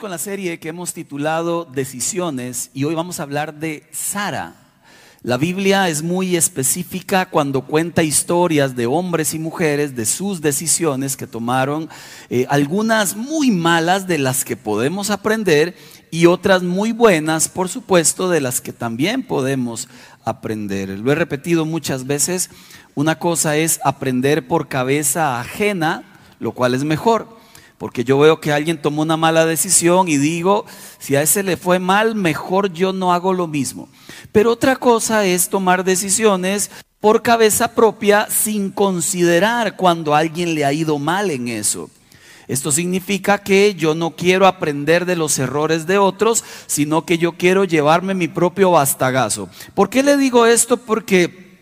[0.00, 4.54] Con la serie que hemos titulado Decisiones y hoy vamos a hablar de Sara.
[5.22, 11.16] La Biblia es muy específica cuando cuenta historias de hombres y mujeres, de sus decisiones
[11.16, 11.90] que tomaron,
[12.30, 15.76] eh, algunas muy malas de las que podemos aprender
[16.10, 19.88] y otras muy buenas, por supuesto, de las que también podemos
[20.24, 20.88] aprender.
[20.88, 22.50] Lo he repetido muchas veces,
[22.94, 26.04] una cosa es aprender por cabeza ajena,
[26.40, 27.41] lo cual es mejor
[27.82, 30.66] porque yo veo que alguien tomó una mala decisión y digo,
[31.00, 33.88] si a ese le fue mal, mejor yo no hago lo mismo.
[34.30, 40.72] Pero otra cosa es tomar decisiones por cabeza propia sin considerar cuando alguien le ha
[40.72, 41.90] ido mal en eso.
[42.46, 47.32] Esto significa que yo no quiero aprender de los errores de otros, sino que yo
[47.32, 49.48] quiero llevarme mi propio bastagazo.
[49.74, 50.76] ¿Por qué le digo esto?
[50.76, 51.58] Porque,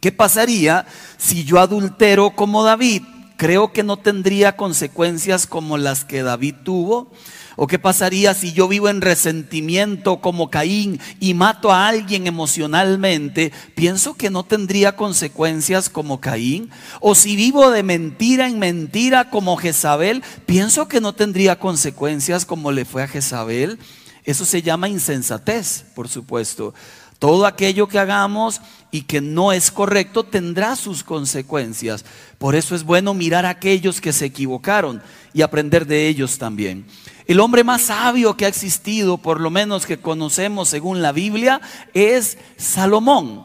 [0.00, 0.84] ¿qué pasaría
[1.16, 3.02] si yo adultero como David?
[3.40, 7.10] Creo que no tendría consecuencias como las que David tuvo.
[7.56, 13.50] ¿O qué pasaría si yo vivo en resentimiento como Caín y mato a alguien emocionalmente?
[13.74, 16.68] Pienso que no tendría consecuencias como Caín.
[17.00, 22.72] O si vivo de mentira en mentira como Jezabel, pienso que no tendría consecuencias como
[22.72, 23.78] le fue a Jezabel.
[24.22, 26.74] Eso se llama insensatez, por supuesto.
[27.20, 32.06] Todo aquello que hagamos y que no es correcto tendrá sus consecuencias.
[32.38, 35.02] Por eso es bueno mirar a aquellos que se equivocaron
[35.34, 36.86] y aprender de ellos también.
[37.26, 41.60] El hombre más sabio que ha existido, por lo menos que conocemos según la Biblia,
[41.92, 43.44] es Salomón.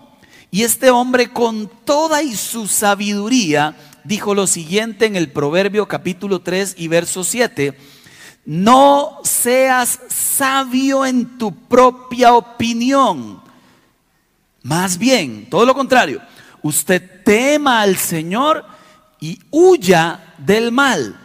[0.52, 6.40] Y este hombre con toda y su sabiduría dijo lo siguiente en el Proverbio capítulo
[6.40, 7.78] 3 y verso 7.
[8.46, 13.44] No seas sabio en tu propia opinión
[14.66, 16.24] más bien, todo lo contrario,
[16.64, 18.66] usted tema al Señor
[19.20, 21.20] y huya del mal.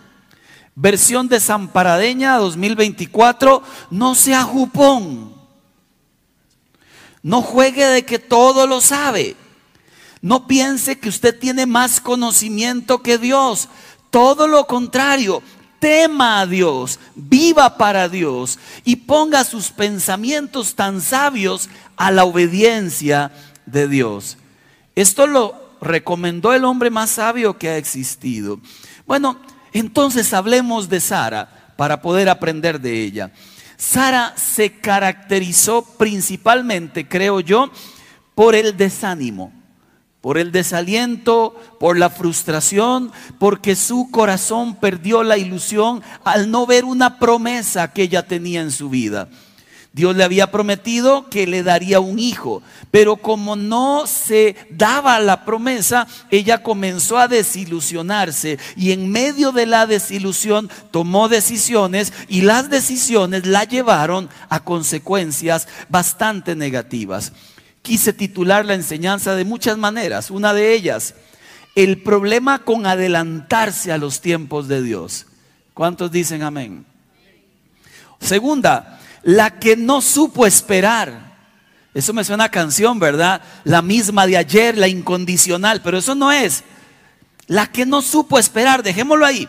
[0.74, 3.62] Versión desamparadeña 2024,
[3.92, 5.32] no sea jupón.
[7.22, 9.36] No juegue de que todo lo sabe.
[10.20, 13.70] No piense que usted tiene más conocimiento que Dios.
[14.10, 15.42] Todo lo contrario,
[15.80, 23.32] tema a Dios, viva para Dios y ponga sus pensamientos tan sabios a la obediencia
[23.66, 24.36] de Dios.
[24.94, 28.60] Esto lo recomendó el hombre más sabio que ha existido.
[29.06, 29.40] Bueno,
[29.72, 33.32] entonces hablemos de Sara para poder aprender de ella.
[33.76, 37.70] Sara se caracterizó principalmente, creo yo,
[38.34, 39.59] por el desánimo
[40.20, 46.84] por el desaliento, por la frustración, porque su corazón perdió la ilusión al no ver
[46.84, 49.28] una promesa que ella tenía en su vida.
[49.92, 55.44] Dios le había prometido que le daría un hijo, pero como no se daba la
[55.44, 62.70] promesa, ella comenzó a desilusionarse y en medio de la desilusión tomó decisiones y las
[62.70, 67.32] decisiones la llevaron a consecuencias bastante negativas
[67.82, 70.30] quise titular la enseñanza de muchas maneras.
[70.30, 71.14] Una de ellas,
[71.74, 75.26] el problema con adelantarse a los tiempos de Dios.
[75.74, 76.84] ¿Cuántos dicen amén?
[78.20, 81.30] Segunda, la que no supo esperar.
[81.94, 83.42] Eso me suena a canción, ¿verdad?
[83.64, 86.62] La misma de ayer, la incondicional, pero eso no es.
[87.46, 89.48] La que no supo esperar, dejémoslo ahí.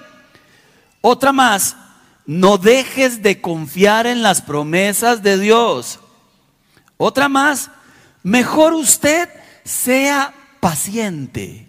[1.01, 1.75] Otra más,
[2.25, 5.99] no dejes de confiar en las promesas de Dios.
[6.97, 7.69] Otra más,
[8.23, 9.29] Mejor usted
[9.63, 11.67] sea paciente.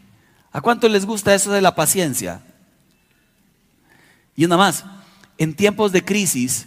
[0.53, 2.43] ¿A cuánto les gusta eso de la paciencia?
[4.37, 4.85] Y una más,
[5.39, 6.67] en tiempos de crisis,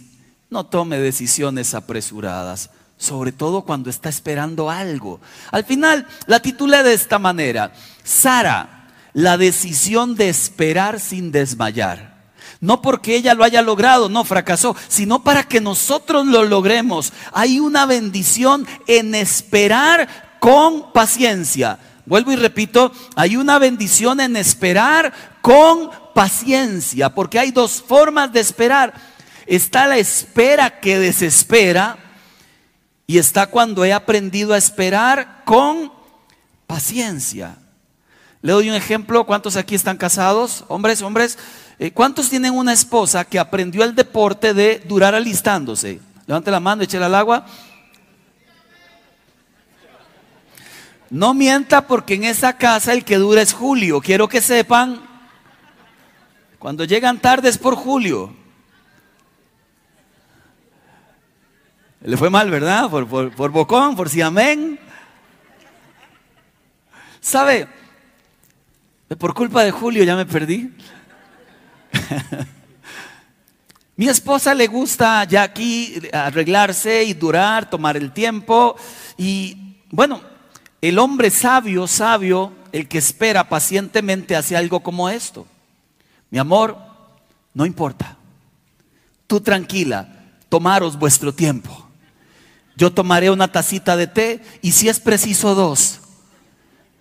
[0.50, 5.20] no tome decisiones apresuradas, sobre todo cuando está esperando algo.
[5.50, 12.15] Al final, la titulé de esta manera, Sara, la decisión de esperar sin desmayar.
[12.60, 17.12] No porque ella lo haya logrado, no fracasó, sino para que nosotros lo logremos.
[17.32, 21.78] Hay una bendición en esperar con paciencia.
[22.06, 28.40] Vuelvo y repito, hay una bendición en esperar con paciencia, porque hay dos formas de
[28.40, 28.94] esperar.
[29.46, 31.98] Está la espera que desespera
[33.06, 35.92] y está cuando he aprendido a esperar con
[36.66, 37.58] paciencia.
[38.42, 40.64] Le doy un ejemplo, ¿cuántos aquí están casados?
[40.68, 41.38] Hombres, hombres.
[41.78, 46.00] Eh, ¿Cuántos tienen una esposa que aprendió el deporte de durar alistándose?
[46.26, 47.46] Levante la mano, échela al agua.
[51.10, 54.00] No mienta porque en esa casa el que dura es Julio.
[54.00, 55.00] Quiero que sepan,
[56.58, 58.34] cuando llegan tarde es por Julio.
[62.00, 62.88] Le fue mal, ¿verdad?
[62.88, 64.80] Por, por, por bocón, por si amén.
[67.20, 67.68] ¿Sabe?
[69.18, 70.72] Por culpa de Julio ya me perdí.
[73.96, 78.76] Mi esposa le gusta ya aquí arreglarse y durar, tomar el tiempo.
[79.16, 80.20] Y bueno,
[80.82, 85.46] el hombre sabio, sabio, el que espera pacientemente hace algo como esto.
[86.30, 86.76] Mi amor,
[87.54, 88.18] no importa.
[89.26, 90.08] Tú tranquila,
[90.48, 91.88] tomaros vuestro tiempo.
[92.76, 96.00] Yo tomaré una tacita de té y si es preciso dos.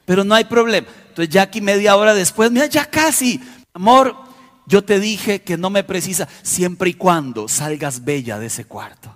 [0.06, 0.88] Pero no hay problema.
[1.10, 3.42] Entonces ya aquí media hora después, mira, ya casi.
[3.74, 4.16] Amor,
[4.65, 9.15] yo te dije que no me precisa siempre y cuando salgas bella de ese cuarto.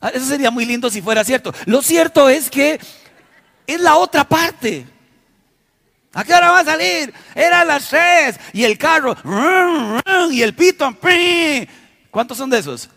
[0.00, 1.52] Ah, eso sería muy lindo si fuera cierto.
[1.66, 2.78] Lo cierto es que
[3.66, 4.86] es la otra parte.
[6.12, 7.12] ¿A qué hora va a salir?
[7.34, 7.90] Era las.
[8.52, 9.16] Y el carro.
[10.30, 10.96] Y el pito.
[12.10, 12.88] ¿Cuántos son de esos?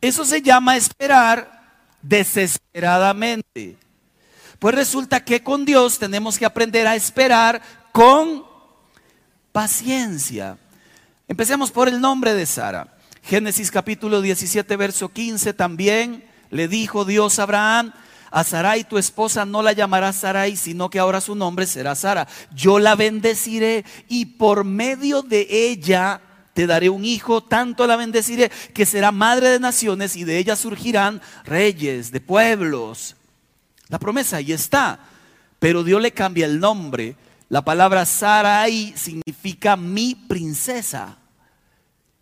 [0.00, 1.62] Eso se llama esperar
[2.00, 3.76] desesperadamente.
[4.62, 7.60] Pues resulta que con Dios tenemos que aprender a esperar
[7.90, 8.44] con
[9.50, 10.56] paciencia.
[11.26, 12.96] Empecemos por el nombre de Sara.
[13.24, 17.92] Génesis capítulo 17, verso 15 también le dijo Dios a Abraham,
[18.30, 22.28] a Sarai tu esposa no la llamarás Sarai, sino que ahora su nombre será Sara.
[22.54, 26.20] Yo la bendeciré y por medio de ella
[26.54, 30.54] te daré un hijo, tanto la bendeciré que será madre de naciones y de ella
[30.54, 33.16] surgirán reyes de pueblos.
[33.88, 35.00] La promesa ahí está,
[35.58, 37.16] pero Dios le cambia el nombre.
[37.48, 41.18] La palabra Sarai significa mi princesa.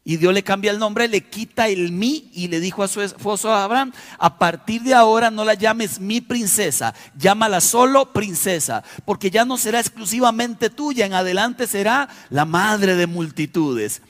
[0.03, 3.03] Y Dios le cambia el nombre, le quita el mi y le dijo a su
[3.03, 9.31] esposo Abraham, a partir de ahora no la llames mi princesa, llámala solo princesa, porque
[9.31, 14.01] ya no será exclusivamente tuya, en adelante será la madre de multitudes.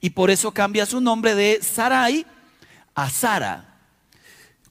[0.00, 2.24] Y por eso cambia su nombre de Sarai
[2.94, 3.69] a Sara.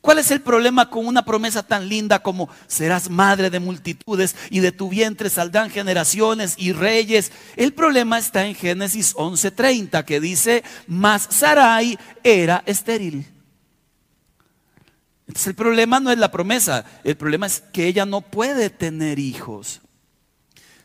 [0.01, 4.61] ¿Cuál es el problema con una promesa tan linda como serás madre de multitudes y
[4.61, 7.33] de tu vientre saldrán generaciones y reyes?
[7.57, 13.27] El problema está en Génesis 11:30 que dice, mas Sarai era estéril.
[15.27, 19.19] Entonces el problema no es la promesa, el problema es que ella no puede tener
[19.19, 19.81] hijos.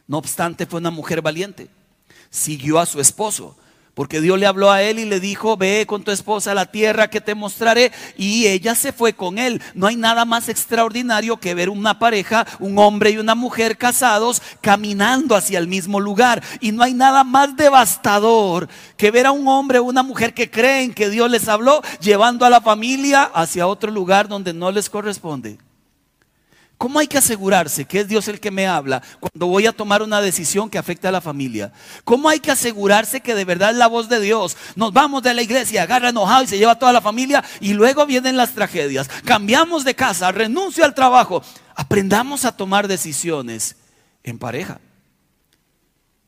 [0.08, 1.70] No obstante, fue una mujer valiente.
[2.30, 3.56] Siguió a su esposo
[3.94, 6.66] porque Dios le habló a él y le dijo, ve con tu esposa a la
[6.66, 7.92] tierra que te mostraré.
[8.16, 9.62] Y ella se fue con él.
[9.74, 14.42] No hay nada más extraordinario que ver una pareja, un hombre y una mujer casados,
[14.60, 16.42] caminando hacia el mismo lugar.
[16.60, 20.50] Y no hay nada más devastador que ver a un hombre o una mujer que
[20.50, 24.90] creen que Dios les habló, llevando a la familia hacia otro lugar donde no les
[24.90, 25.58] corresponde.
[26.84, 30.02] ¿Cómo hay que asegurarse que es Dios el que me habla cuando voy a tomar
[30.02, 31.72] una decisión que afecte a la familia?
[32.04, 34.54] ¿Cómo hay que asegurarse que de verdad es la voz de Dios?
[34.76, 38.04] Nos vamos de la iglesia, agarra enojado y se lleva toda la familia y luego
[38.04, 39.08] vienen las tragedias.
[39.24, 41.42] Cambiamos de casa, renuncio al trabajo.
[41.74, 43.76] Aprendamos a tomar decisiones
[44.22, 44.78] en pareja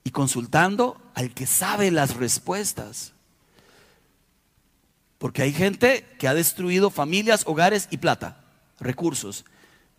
[0.05, 3.13] y consultando al que sabe las respuestas.
[5.19, 8.41] Porque hay gente que ha destruido familias, hogares y plata,
[8.81, 9.45] recursos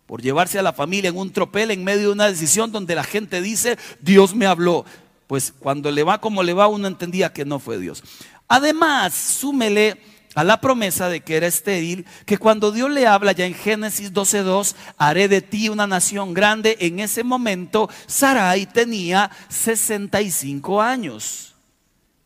[0.08, 3.04] por llevarse a la familia en un tropel en medio de una decisión donde la
[3.04, 4.86] gente dice, Dios me habló.
[5.26, 8.02] Pues cuando le va como le va, uno entendía que no fue Dios.
[8.48, 10.00] Además, súmele
[10.34, 14.10] a la promesa de que era estéril, que cuando Dios le habla ya en Génesis
[14.14, 21.54] 12.2, haré de ti una nación grande, en ese momento Sarai tenía 65 años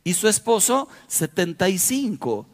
[0.05, 2.47] y su esposo 75.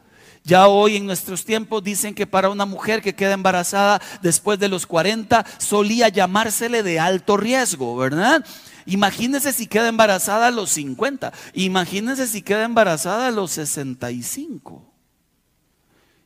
[0.49, 4.69] Ya hoy en nuestros tiempos dicen que para una mujer que queda embarazada después de
[4.69, 8.43] los 40 solía llamársele de alto riesgo, ¿verdad?
[8.87, 11.35] Imagínense si queda embarazada a los 50.
[11.53, 14.91] Imagínense si queda embarazada a los 65.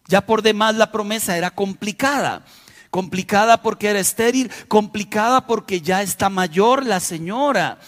[0.07, 2.45] Ya por demás la promesa era complicada.
[2.91, 7.81] Complicada porque era estéril, complicada porque ya está mayor la señora.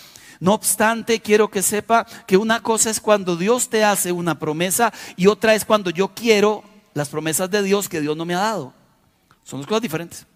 [0.45, 4.93] No obstante, quiero que sepa que una cosa es cuando Dios te hace una promesa
[5.17, 8.41] y otra es cuando yo quiero las promesas de Dios que Dios no me ha
[8.41, 8.75] dado.
[9.43, 10.27] Son dos cosas diferentes.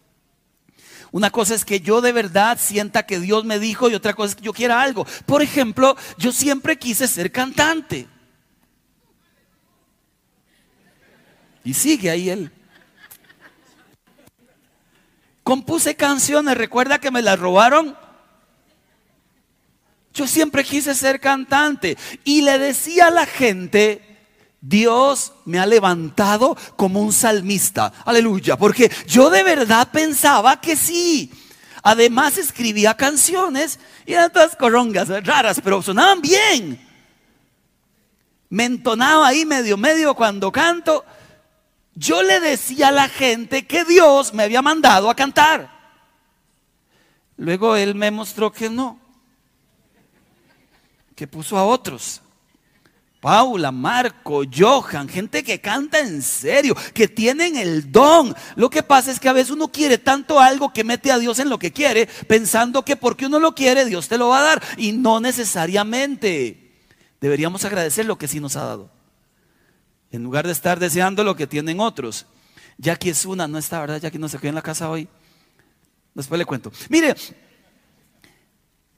[1.10, 4.30] Una cosa es que yo de verdad sienta que Dios me dijo y otra cosa
[4.30, 5.06] es que yo quiera algo.
[5.26, 8.08] Por ejemplo, yo siempre quise ser cantante.
[11.64, 12.50] Y sigue ahí él.
[15.42, 18.07] Compuse canciones, recuerda que me las robaron
[20.14, 24.08] yo siempre quise ser cantante y le decía a la gente,
[24.60, 27.92] Dios me ha levantado como un salmista.
[28.04, 31.30] Aleluya, porque yo de verdad pensaba que sí.
[31.82, 36.84] Además escribía canciones y eran todas corongas raras, pero sonaban bien.
[38.50, 41.04] Me entonaba ahí medio medio cuando canto.
[41.94, 45.70] Yo le decía a la gente que Dios me había mandado a cantar.
[47.36, 49.07] Luego él me mostró que no
[51.18, 52.22] que puso a otros.
[53.20, 58.32] Paula, Marco, Johan, gente que canta en serio, que tienen el don.
[58.54, 61.40] Lo que pasa es que a veces uno quiere tanto algo que mete a Dios
[61.40, 64.42] en lo que quiere, pensando que porque uno lo quiere, Dios te lo va a
[64.42, 64.62] dar.
[64.76, 66.76] Y no necesariamente.
[67.20, 68.88] Deberíamos agradecer lo que sí nos ha dado.
[70.12, 72.26] En lugar de estar deseando lo que tienen otros.
[72.76, 74.00] Jackie es una, no está, ¿verdad?
[74.00, 75.08] Jackie no se quedó en la casa hoy.
[76.14, 76.70] Después le cuento.
[76.88, 77.16] Mire,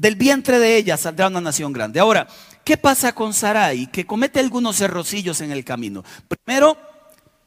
[0.00, 2.00] del vientre de ella saldrá una nación grande.
[2.00, 2.26] Ahora,
[2.64, 3.86] ¿qué pasa con Sarai?
[3.88, 6.02] Que comete algunos errocillos en el camino.
[6.26, 6.78] Primero,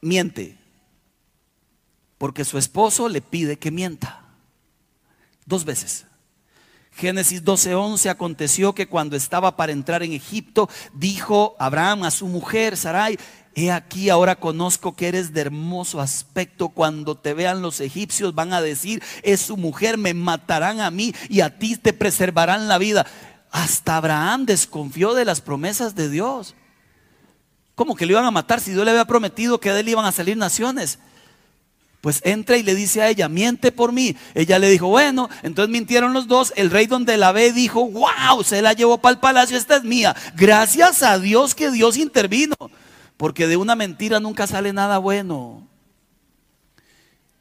[0.00, 0.56] miente.
[2.16, 4.22] Porque su esposo le pide que mienta.
[5.44, 6.06] Dos veces.
[6.92, 12.76] Génesis 12:11 aconteció que cuando estaba para entrar en Egipto, dijo Abraham a su mujer
[12.76, 13.18] Sarai,
[13.56, 16.70] He aquí ahora conozco que eres de hermoso aspecto.
[16.70, 21.14] Cuando te vean los egipcios van a decir, es su mujer, me matarán a mí
[21.28, 23.06] y a ti te preservarán la vida.
[23.50, 26.56] Hasta Abraham desconfió de las promesas de Dios.
[27.76, 30.04] ¿Cómo que le iban a matar si Dios le había prometido que de él iban
[30.04, 30.98] a salir naciones?
[32.00, 34.16] Pues entra y le dice a ella, miente por mí.
[34.34, 36.52] Ella le dijo, bueno, entonces mintieron los dos.
[36.56, 39.84] El rey donde la ve dijo, wow, se la llevó para el palacio, esta es
[39.84, 40.14] mía.
[40.36, 42.56] Gracias a Dios que Dios intervino.
[43.16, 45.66] Porque de una mentira nunca sale nada bueno.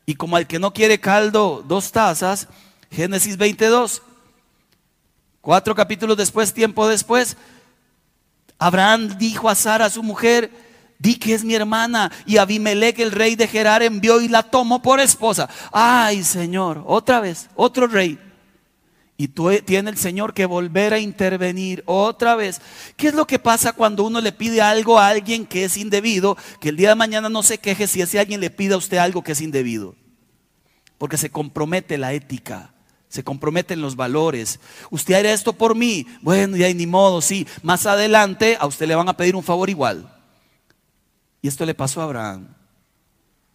[0.06, 2.48] Y como al que no quiere caldo, dos tazas,
[2.92, 4.02] Génesis 22,
[5.42, 7.38] cuatro capítulos después, tiempo después,
[8.60, 10.52] Abraham dijo a Sara, su mujer,
[11.00, 12.12] di que es mi hermana.
[12.26, 15.50] Y Abimelech, el rey de Gerar, envió y la tomó por esposa.
[15.72, 18.20] Ay, Señor, otra vez, otro rey.
[19.16, 22.62] Y tú, eh, tiene el Señor que volver a intervenir otra vez.
[22.98, 26.36] ¿Qué es lo que pasa cuando uno le pide algo a alguien que es indebido?
[26.60, 28.98] Que el día de mañana no se queje si ese alguien le pide a usted
[28.98, 29.96] algo que es indebido.
[30.98, 32.74] Porque se compromete la ética,
[33.08, 34.60] se comprometen los valores.
[34.90, 36.08] Usted hará esto por mí.
[36.22, 37.46] Bueno, ya ni modo, sí.
[37.62, 40.10] Más adelante a usted le van a pedir un favor igual.
[41.42, 42.48] Y esto le pasó a Abraham.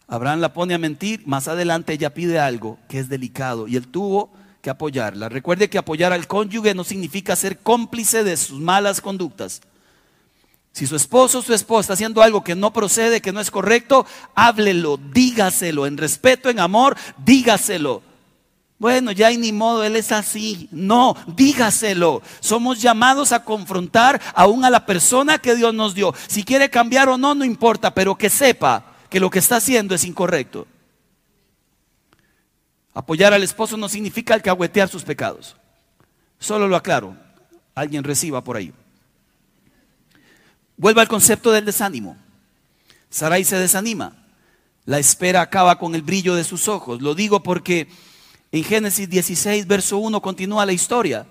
[0.07, 3.69] Abraham la pone a mentir, más adelante ella pide algo que es delicado.
[3.69, 5.29] Y él tuvo que apoyarla.
[5.29, 9.61] Recuerde que apoyar al cónyuge no significa ser cómplice de sus malas conductas.
[10.73, 13.51] Si su esposo o su esposa está haciendo algo que no procede, que no es
[13.51, 18.03] correcto, háblelo, dígaselo, en respeto, en amor, dígaselo.
[18.79, 20.69] Bueno, ya hay ni modo, él es así.
[20.71, 22.23] No, dígaselo.
[22.39, 26.15] Somos llamados a confrontar aún a la persona que Dios nos dio.
[26.29, 29.97] Si quiere cambiar o no, no importa, pero que sepa que lo que está haciendo
[29.97, 30.67] es incorrecto.
[32.99, 35.55] Apoyar al esposo no significa alcahuetear sus pecados.
[36.41, 37.17] Solo lo aclaro.
[37.73, 38.73] Alguien reciba por ahí.
[40.77, 42.17] Vuelva al concepto del desánimo.
[43.09, 44.17] Sarai se desanima.
[44.85, 47.01] La espera acaba con el brillo de sus ojos.
[47.01, 47.87] Lo digo porque
[48.51, 51.25] en Génesis 16, verso 1 continúa la historia.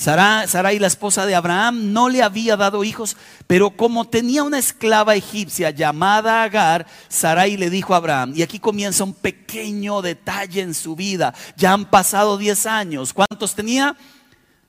[0.00, 5.14] Sarai, la esposa de Abraham, no le había dado hijos, pero como tenía una esclava
[5.14, 10.72] egipcia llamada Agar, Sarai le dijo a Abraham, y aquí comienza un pequeño detalle en
[10.72, 11.34] su vida.
[11.54, 13.12] Ya han pasado 10 años.
[13.12, 13.94] ¿Cuántos tenía?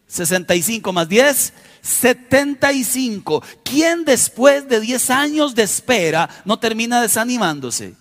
[0.07, 3.41] 65 más 10, 75.
[3.63, 8.00] ¿Quién después de 10 años de espera no termina desanimándose?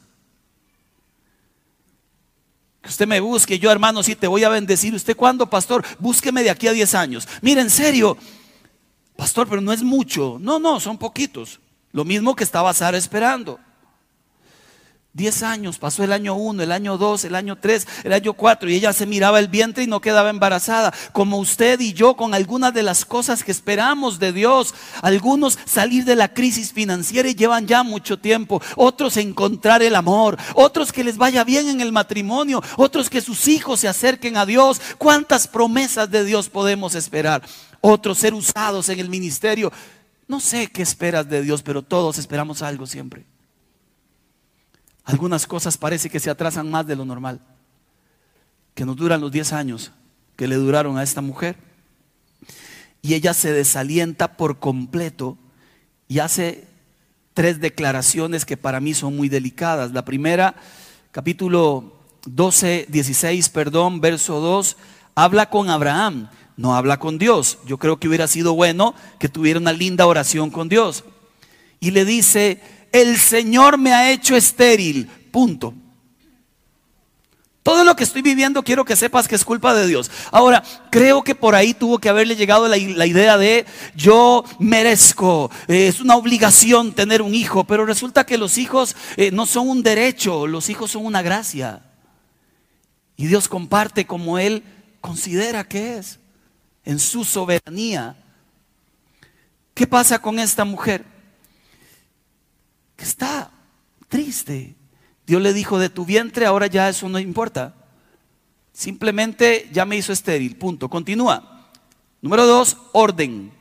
[2.82, 4.94] Que usted me busque, yo hermano, sí te voy a bendecir.
[4.94, 5.84] ¿Usted cuándo, pastor?
[5.98, 7.28] Búsqueme de aquí a 10 años.
[7.42, 8.16] Mira, en serio,
[9.16, 10.38] pastor, pero no es mucho.
[10.40, 11.60] No, no, son poquitos.
[11.92, 13.58] Lo mismo que estaba Sara esperando.
[15.12, 18.70] Diez años, pasó el año uno, el año dos, el año tres, el año cuatro
[18.70, 22.32] y ella se miraba el vientre y no quedaba embarazada, como usted y yo con
[22.32, 24.72] algunas de las cosas que esperamos de Dios.
[25.02, 30.38] Algunos salir de la crisis financiera y llevan ya mucho tiempo, otros encontrar el amor,
[30.54, 34.46] otros que les vaya bien en el matrimonio, otros que sus hijos se acerquen a
[34.46, 34.80] Dios.
[34.96, 37.42] ¿Cuántas promesas de Dios podemos esperar?
[37.80, 39.72] Otros ser usados en el ministerio.
[40.28, 43.26] No sé qué esperas de Dios, pero todos esperamos algo siempre.
[45.04, 47.40] Algunas cosas parece que se atrasan más de lo normal,
[48.74, 49.92] que nos duran los 10 años
[50.40, 51.56] que le duraron a esta mujer.
[53.02, 55.36] Y ella se desalienta por completo
[56.08, 56.66] y hace
[57.34, 59.92] tres declaraciones que para mí son muy delicadas.
[59.92, 60.54] La primera,
[61.10, 61.92] capítulo
[62.24, 64.78] 12, 16, perdón, verso 2,
[65.14, 67.58] habla con Abraham, no habla con Dios.
[67.66, 71.04] Yo creo que hubiera sido bueno que tuviera una linda oración con Dios.
[71.80, 75.06] Y le dice, el Señor me ha hecho estéril.
[75.30, 75.74] Punto.
[77.62, 80.10] Todo lo que estoy viviendo quiero que sepas que es culpa de Dios.
[80.32, 85.86] Ahora, creo que por ahí tuvo que haberle llegado la, idea de yo merezco, eh,
[85.88, 89.82] es una obligación tener un hijo, pero resulta que los hijos eh, no son un
[89.82, 91.82] derecho, los hijos son una gracia.
[93.16, 94.64] Y Dios comparte como Él
[95.02, 96.18] considera que es,
[96.86, 98.16] en su soberanía.
[99.74, 101.04] ¿Qué pasa con esta mujer?
[103.00, 103.50] Está
[104.08, 104.76] triste.
[105.26, 107.74] Dios le dijo, de tu vientre ahora ya eso no importa.
[108.72, 110.88] Simplemente ya me hizo estéril, punto.
[110.88, 111.68] Continúa.
[112.20, 113.52] Número dos, orden.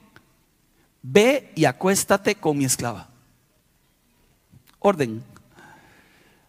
[1.02, 3.10] Ve y acuéstate con mi esclava.
[4.80, 5.24] Orden.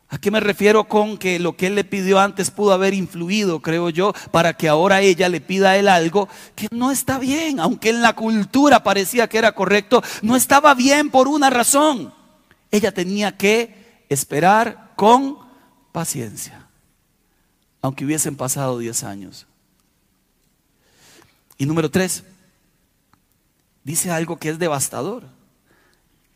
[0.09, 3.61] ¿A qué me refiero con que lo que él le pidió antes pudo haber influido,
[3.61, 7.61] creo yo, para que ahora ella le pida a él algo que no está bien,
[7.61, 12.13] aunque en la cultura parecía que era correcto, no estaba bien por una razón.
[12.71, 15.39] Ella tenía que esperar con
[15.93, 16.69] paciencia,
[17.83, 19.47] aunque hubiesen pasado 10 años.
[21.59, 22.25] Y número tres,
[23.85, 25.25] dice algo que es devastador.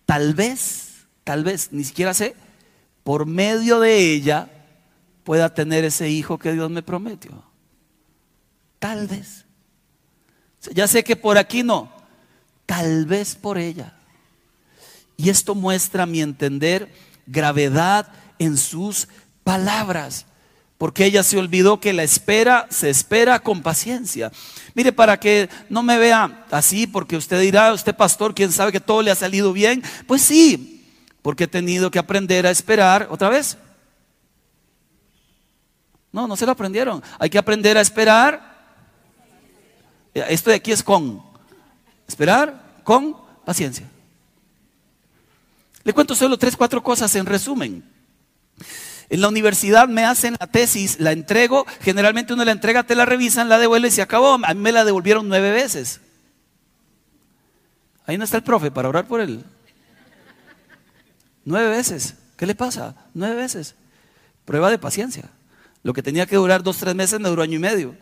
[0.06, 2.36] Tal vez, tal vez, ni siquiera sé,
[3.02, 4.50] por medio de ella
[5.24, 7.42] pueda tener ese hijo que Dios me prometió.
[8.78, 9.46] Tal vez.
[10.72, 11.90] Ya sé que por aquí no,
[12.66, 13.96] tal vez por ella.
[15.16, 16.92] Y esto muestra, a mi entender,
[17.26, 19.08] gravedad en sus
[19.42, 20.26] palabras,
[20.78, 24.32] porque ella se olvidó que la espera se espera con paciencia.
[24.74, 28.80] Mire, para que no me vea así, porque usted dirá, usted pastor, quién sabe que
[28.80, 29.82] todo le ha salido bien.
[30.06, 30.84] Pues sí,
[31.22, 33.56] porque he tenido que aprender a esperar otra vez.
[36.12, 37.02] No, no se lo aprendieron.
[37.18, 38.54] Hay que aprender a esperar.
[40.12, 41.22] Esto de aquí es con.
[42.06, 43.88] Esperar con paciencia.
[45.84, 47.84] Le cuento solo tres, cuatro cosas en resumen.
[49.10, 53.04] En la universidad me hacen la tesis, la entrego, generalmente uno la entrega, te la
[53.04, 54.34] revisan, la devuelve y se acabó.
[54.42, 56.00] A mí me la devolvieron nueve veces.
[58.06, 59.44] Ahí no está el profe para orar por él.
[61.44, 62.14] Nueve veces.
[62.36, 62.96] ¿Qué le pasa?
[63.12, 63.74] Nueve veces.
[64.46, 65.30] Prueba de paciencia.
[65.82, 67.94] Lo que tenía que durar dos, tres meses me duró año y medio.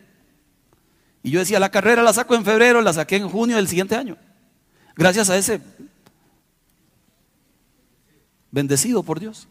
[1.25, 3.97] Y yo decía, la carrera la saco en febrero, la saqué en junio del siguiente
[3.97, 4.17] año.
[4.95, 5.61] Gracias a ese
[8.53, 9.49] bendecido por Dios.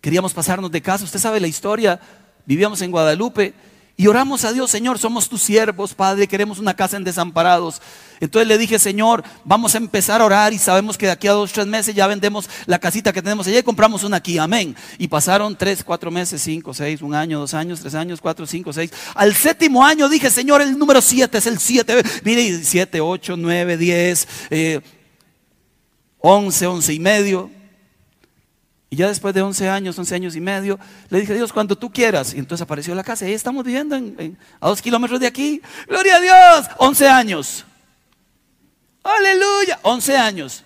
[0.00, 1.04] Queríamos pasarnos de casa.
[1.04, 2.00] Usted sabe la historia.
[2.46, 3.52] Vivíamos en Guadalupe
[4.00, 7.82] y oramos a Dios, Señor, somos tus siervos, Padre, queremos una casa en desamparados.
[8.20, 11.32] Entonces le dije, Señor, vamos a empezar a orar y sabemos que de aquí a
[11.32, 14.76] dos, tres meses ya vendemos la casita que tenemos allá y compramos una aquí, amén.
[14.98, 18.72] Y pasaron tres, cuatro meses, cinco, seis, un año, dos años, tres años, cuatro, cinco,
[18.72, 18.92] seis.
[19.16, 22.00] Al séptimo año dije, Señor, el número siete es el siete.
[22.22, 24.80] Mire, siete, ocho, nueve, diez, eh,
[26.18, 27.50] once, once y medio.
[28.90, 30.78] Y ya después de 11 años, 11 años y medio,
[31.10, 32.32] le dije, Dios, cuando tú quieras.
[32.32, 33.24] Y entonces apareció la casa.
[33.24, 33.96] Y ahí estamos viviendo
[34.60, 35.60] a dos kilómetros de aquí.
[35.86, 36.70] Gloria a Dios.
[36.78, 37.64] 11 años.
[39.02, 39.78] Aleluya.
[39.82, 40.64] 11 años.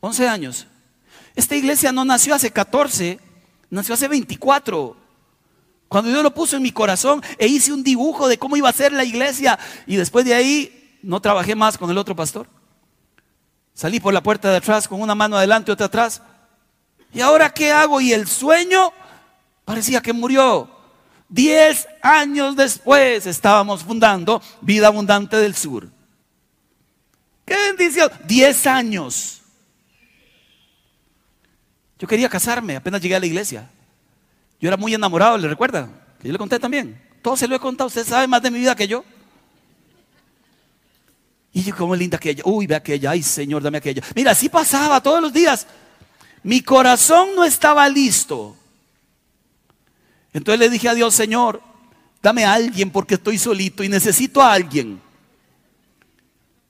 [0.00, 0.66] 11 años.
[1.36, 3.20] Esta iglesia no nació hace 14,
[3.70, 4.96] nació hace 24.
[5.86, 8.72] Cuando Dios lo puso en mi corazón e hice un dibujo de cómo iba a
[8.72, 9.56] ser la iglesia.
[9.86, 12.48] Y después de ahí no trabajé más con el otro pastor.
[13.78, 16.20] Salí por la puerta de atrás con una mano adelante y otra atrás.
[17.14, 18.00] ¿Y ahora qué hago?
[18.00, 18.92] Y el sueño
[19.64, 20.68] parecía que murió.
[21.28, 25.88] Diez años después estábamos fundando Vida Abundante del Sur.
[27.44, 28.10] ¡Qué bendición!
[28.24, 29.42] Diez años.
[32.00, 33.70] Yo quería casarme, apenas llegué a la iglesia.
[34.60, 35.88] Yo era muy enamorado, ¿le recuerda?
[36.20, 37.00] Que yo le conté también.
[37.22, 39.04] Todo se lo he contado, usted sabe más de mi vida que yo.
[41.52, 42.42] Y yo, como linda aquella.
[42.46, 43.10] Uy, ve aquella.
[43.10, 44.02] Ay, Señor, dame aquella.
[44.14, 45.66] Mira, así pasaba todos los días.
[46.42, 48.56] Mi corazón no estaba listo.
[50.32, 51.62] Entonces le dije a Dios, Señor,
[52.22, 55.00] dame a alguien porque estoy solito y necesito a alguien.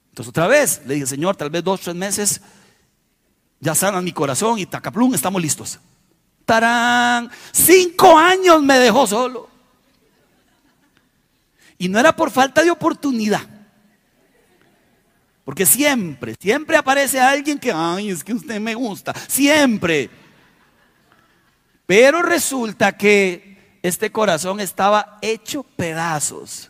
[0.09, 2.41] Entonces otra vez le dije, Señor, tal vez dos, tres meses
[3.59, 5.79] ya sanan mi corazón y tacaplum, estamos listos.
[6.45, 9.49] Tarán, cinco años me dejó solo.
[11.77, 13.58] Y no era por falta de oportunidad.
[15.49, 19.15] Porque siempre, siempre aparece alguien que, ay, es que usted me gusta.
[19.27, 20.07] Siempre.
[21.87, 26.69] Pero resulta que este corazón estaba hecho pedazos.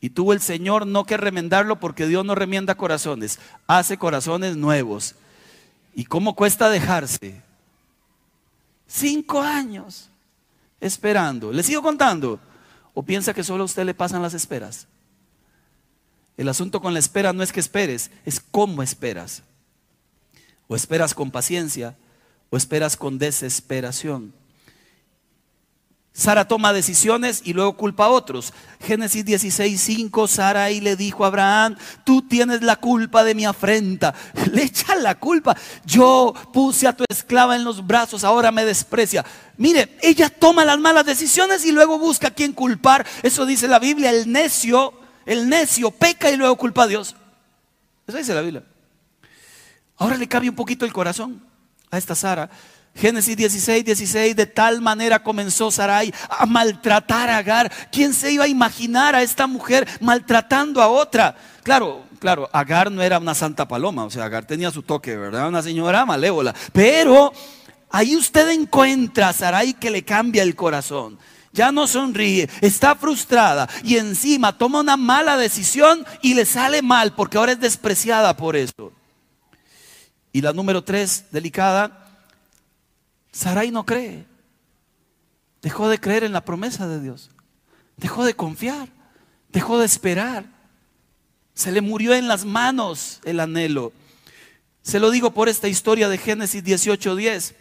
[0.00, 5.14] Y tuvo el Señor no que remendarlo porque Dios no remienda corazones, hace corazones nuevos.
[5.94, 7.42] ¿Y cómo cuesta dejarse?
[8.86, 10.08] Cinco años
[10.80, 11.52] esperando.
[11.52, 12.40] ¿Le sigo contando?
[12.94, 14.88] ¿O piensa que solo a usted le pasan las esperas?
[16.36, 19.42] El asunto con la espera no es que esperes, es cómo esperas.
[20.68, 21.96] O esperas con paciencia
[22.50, 24.32] o esperas con desesperación.
[26.16, 28.54] Sara toma decisiones y luego culpa a otros.
[28.80, 33.44] Génesis 16, 5, Sara ahí le dijo a Abraham, tú tienes la culpa de mi
[33.44, 34.14] afrenta.
[34.50, 35.54] Le echa la culpa.
[35.84, 39.26] Yo puse a tu esclava en los brazos, ahora me desprecia.
[39.58, 43.06] Mire, ella toma las malas decisiones y luego busca a quien culpar.
[43.22, 44.94] Eso dice la Biblia, el necio
[45.26, 47.14] el necio, peca y luego culpa a Dios.
[48.06, 48.62] Eso dice la Biblia.
[49.98, 51.44] Ahora le cambia un poquito el corazón
[51.90, 52.48] a esta Sara.
[52.94, 57.70] Génesis 16, 16, de tal manera comenzó Sarai a maltratar a Agar.
[57.92, 61.36] ¿Quién se iba a imaginar a esta mujer maltratando a otra?
[61.62, 65.48] Claro, claro, Agar no era una santa paloma, o sea, Agar tenía su toque, ¿verdad?
[65.48, 66.54] Una señora malévola.
[66.72, 67.32] Pero
[67.90, 71.18] ahí usted encuentra a Sarai que le cambia el corazón.
[71.56, 77.14] Ya no sonríe, está frustrada y encima toma una mala decisión y le sale mal
[77.14, 78.92] porque ahora es despreciada por eso.
[80.32, 82.06] Y la número tres, delicada,
[83.32, 84.26] Sarai no cree.
[85.62, 87.30] Dejó de creer en la promesa de Dios.
[87.96, 88.88] Dejó de confiar.
[89.48, 90.44] Dejó de esperar.
[91.54, 93.94] Se le murió en las manos el anhelo.
[94.82, 97.54] Se lo digo por esta historia de Génesis 18:10.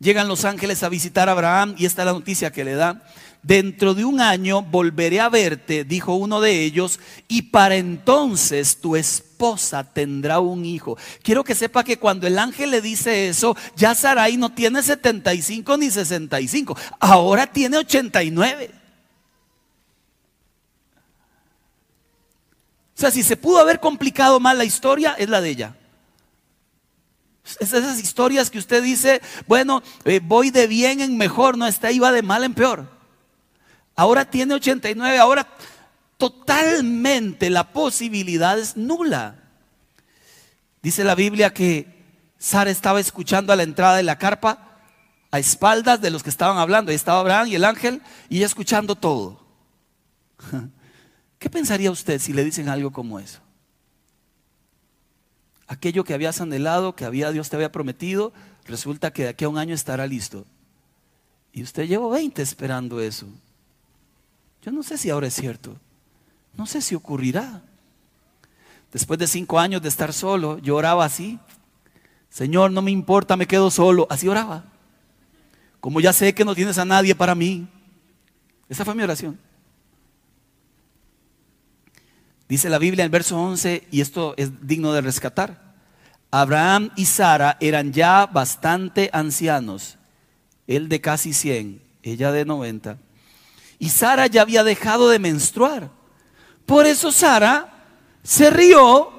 [0.00, 3.02] Llegan los ángeles a visitar a Abraham y esta es la noticia que le da.
[3.42, 8.96] Dentro de un año volveré a verte, dijo uno de ellos, y para entonces tu
[8.96, 10.96] esposa tendrá un hijo.
[11.22, 15.76] Quiero que sepa que cuando el ángel le dice eso, ya Sarai no tiene 75
[15.78, 18.70] ni 65, ahora tiene 89.
[22.96, 25.76] O sea, si se pudo haber complicado más la historia, es la de ella.
[27.60, 31.90] Es esas historias que usted dice, bueno, eh, voy de bien en mejor, no, esta
[31.90, 32.98] iba de mal en peor
[33.98, 35.48] ahora tiene 89, ahora
[36.16, 39.42] totalmente la posibilidad es nula.
[40.80, 42.04] Dice la Biblia que
[42.38, 44.78] Sara estaba escuchando a la entrada de la carpa
[45.32, 46.90] a espaldas de los que estaban hablando.
[46.90, 49.44] Ahí estaba Abraham y el ángel y ella escuchando todo.
[51.40, 53.40] ¿Qué pensaría usted si le dicen algo como eso?
[55.68, 58.32] Aquello que habías anhelado, que había, Dios te había prometido,
[58.64, 60.46] resulta que de aquí a un año estará listo.
[61.52, 63.26] Y usted llevó 20 esperando eso.
[64.62, 65.76] Yo no sé si ahora es cierto.
[66.56, 67.62] No sé si ocurrirá.
[68.92, 71.38] Después de cinco años de estar solo, yo oraba así.
[72.30, 74.06] Señor, no me importa, me quedo solo.
[74.10, 74.64] Así oraba.
[75.80, 77.68] Como ya sé que no tienes a nadie para mí.
[78.68, 79.38] Esa fue mi oración.
[82.48, 85.74] Dice la Biblia en verso 11, y esto es digno de rescatar.
[86.30, 89.96] Abraham y Sara eran ya bastante ancianos.
[90.66, 92.98] Él de casi 100, ella de 90
[93.78, 95.90] y Sara ya había dejado de menstruar.
[96.66, 97.72] Por eso Sara
[98.22, 99.10] se rió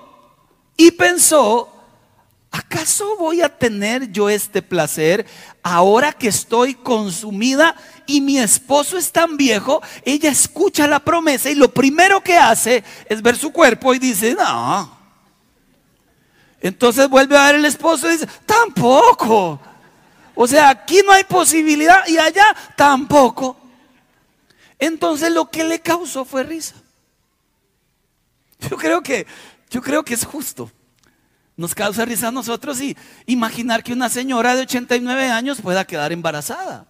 [0.76, 1.79] y pensó,
[2.52, 5.26] ¿acaso voy a tener yo este placer
[5.62, 9.82] ahora que estoy consumida y mi esposo es tan viejo?
[10.04, 14.36] Ella escucha la promesa y lo primero que hace es ver su cuerpo y dice,
[14.36, 14.98] no.
[16.62, 19.60] Entonces vuelve a ver el esposo y dice, tampoco.
[20.36, 23.58] O sea, aquí no hay posibilidad y allá tampoco.
[24.78, 26.76] Entonces lo que le causó fue risa.
[28.70, 29.28] Yo creo que,
[29.70, 30.72] yo creo que es justo.
[31.60, 32.96] Nos causa risa a nosotros y
[33.26, 36.88] imaginar que una señora de 89 años pueda quedar embarazada.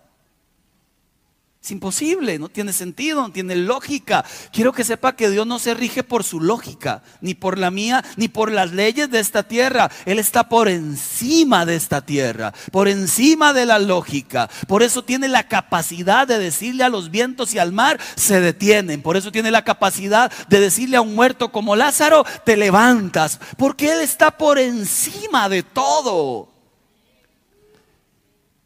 [1.61, 4.23] Es imposible, no tiene sentido, no tiene lógica.
[4.53, 8.03] Quiero que sepa que Dios no se rige por su lógica, ni por la mía,
[8.15, 9.91] ni por las leyes de esta tierra.
[10.05, 14.49] Él está por encima de esta tierra, por encima de la lógica.
[14.69, 19.01] Por eso tiene la capacidad de decirle a los vientos y al mar, se detienen.
[19.01, 23.37] Por eso tiene la capacidad de decirle a un muerto como Lázaro, te levantas.
[23.57, 26.47] Porque Él está por encima de todo.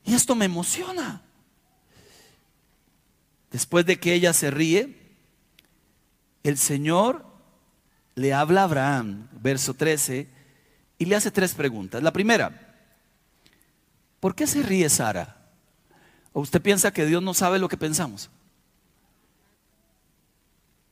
[0.05, 1.22] Y esto me emociona.
[3.53, 4.97] Después de que ella se ríe,
[6.41, 7.23] el Señor
[8.15, 10.27] le habla a Abraham, verso 13,
[10.97, 12.01] y le hace tres preguntas.
[12.01, 12.75] La primera,
[14.19, 15.37] ¿por qué se ríe Sara?
[16.33, 18.31] ¿O usted piensa que Dios no sabe lo que pensamos?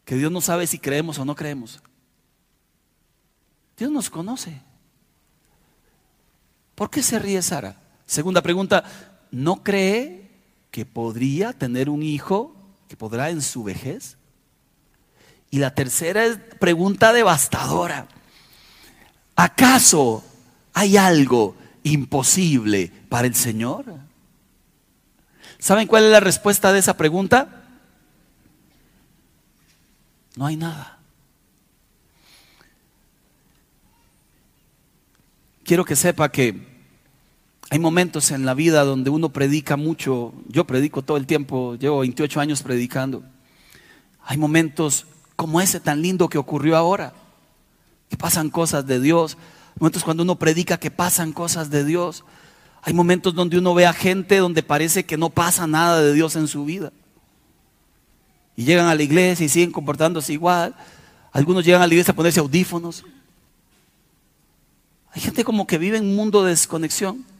[0.06, 1.82] Que Dios no sabe si creemos o no creemos.
[3.76, 4.62] Dios nos conoce.
[6.76, 7.82] ¿Por qué se ríe Sara?
[8.06, 8.84] Segunda pregunta,
[9.32, 10.21] ¿no cree
[10.72, 12.56] que podría tener un hijo
[12.88, 14.18] que podrá en su vejez?
[15.50, 18.08] Y la tercera es pregunta devastadora.
[19.36, 20.24] ¿Acaso
[20.74, 23.86] hay algo imposible para el Señor?
[25.60, 27.66] ¿Saben cuál es la respuesta de esa pregunta?
[30.38, 31.00] No hay nada.
[35.64, 36.71] Quiero que sepa que
[37.72, 42.00] hay momentos en la vida donde uno predica mucho, yo predico todo el tiempo, llevo
[42.00, 43.24] 28 años predicando.
[44.26, 45.06] Hay momentos
[45.38, 47.14] como ese tan lindo que ocurrió ahora,
[48.10, 49.38] que pasan cosas de Dios.
[49.80, 52.26] Momentos cuando uno predica que pasan cosas de Dios.
[52.82, 56.36] Hay momentos donde uno ve a gente donde parece que no pasa nada de Dios
[56.36, 56.92] en su vida.
[58.58, 60.76] y llegan a la iglesia y siguen comportándose igual.
[61.32, 63.06] Algunos llegan a la iglesia a ponerse audífonos.
[65.14, 67.32] Hay gente como que vive en un mundo de desconexión.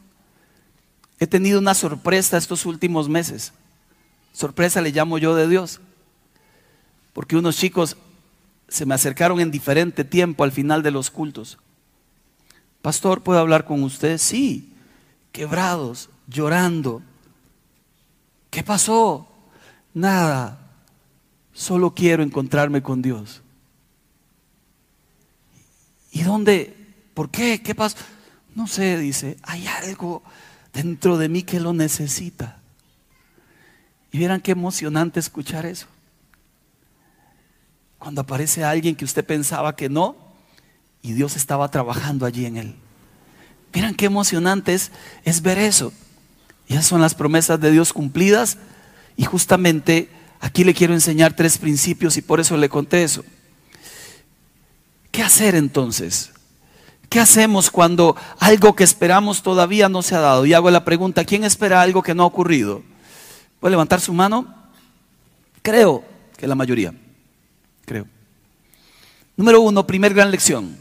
[1.22, 3.52] He tenido una sorpresa estos últimos meses.
[4.32, 5.80] Sorpresa le llamo yo de Dios.
[7.12, 7.96] Porque unos chicos
[8.66, 11.58] se me acercaron en diferente tiempo al final de los cultos.
[12.80, 14.18] Pastor, ¿puedo hablar con usted?
[14.18, 14.74] Sí,
[15.30, 17.02] quebrados, llorando.
[18.50, 19.28] ¿Qué pasó?
[19.94, 20.72] Nada,
[21.52, 23.42] solo quiero encontrarme con Dios.
[26.10, 26.76] ¿Y dónde?
[27.14, 27.62] ¿Por qué?
[27.62, 27.96] ¿Qué pasó?
[28.56, 30.24] No sé, dice, hay algo
[30.72, 32.60] dentro de mí que lo necesita.
[34.10, 35.86] Y vieran qué emocionante escuchar eso.
[37.98, 40.16] Cuando aparece alguien que usted pensaba que no,
[41.02, 42.74] y Dios estaba trabajando allí en él.
[43.74, 45.92] Miren qué emocionante es, ver eso.
[46.68, 48.58] Y esas son las promesas de Dios cumplidas.
[49.16, 50.08] Y justamente
[50.40, 53.24] aquí le quiero enseñar tres principios y por eso le conté eso.
[55.10, 56.31] ¿Qué hacer entonces?
[57.12, 60.46] ¿Qué hacemos cuando algo que esperamos todavía no se ha dado?
[60.46, 62.82] Y hago la pregunta, ¿quién espera algo que no ha ocurrido?
[63.60, 64.46] ¿Puede levantar su mano?
[65.60, 66.02] Creo
[66.38, 66.94] que la mayoría.
[67.84, 68.06] Creo.
[69.36, 70.74] Número uno, primer gran lección.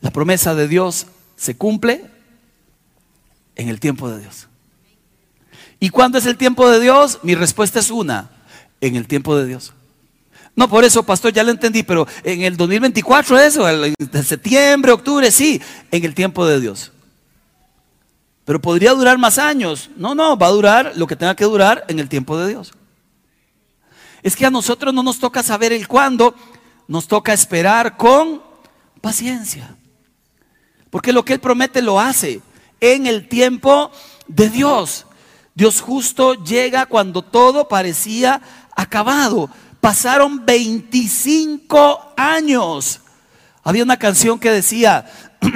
[0.00, 2.06] La promesa de Dios se cumple
[3.56, 4.48] en el tiempo de Dios.
[5.78, 7.18] ¿Y cuándo es el tiempo de Dios?
[7.22, 8.30] Mi respuesta es una,
[8.80, 9.74] en el tiempo de Dios.
[10.56, 15.30] No, por eso, pastor, ya lo entendí, pero en el 2024 eso, en septiembre, octubre,
[15.30, 15.60] sí,
[15.90, 16.92] en el tiempo de Dios.
[18.44, 19.90] Pero podría durar más años.
[19.96, 22.72] No, no, va a durar lo que tenga que durar en el tiempo de Dios.
[24.22, 26.34] Es que a nosotros no nos toca saber el cuándo,
[26.88, 28.42] nos toca esperar con
[29.00, 29.76] paciencia.
[30.90, 32.40] Porque lo que Él promete lo hace
[32.80, 33.92] en el tiempo
[34.26, 35.06] de Dios.
[35.54, 38.42] Dios justo llega cuando todo parecía
[38.74, 39.50] acabado.
[39.80, 43.00] Pasaron 25 años.
[43.62, 45.06] Había una canción que decía,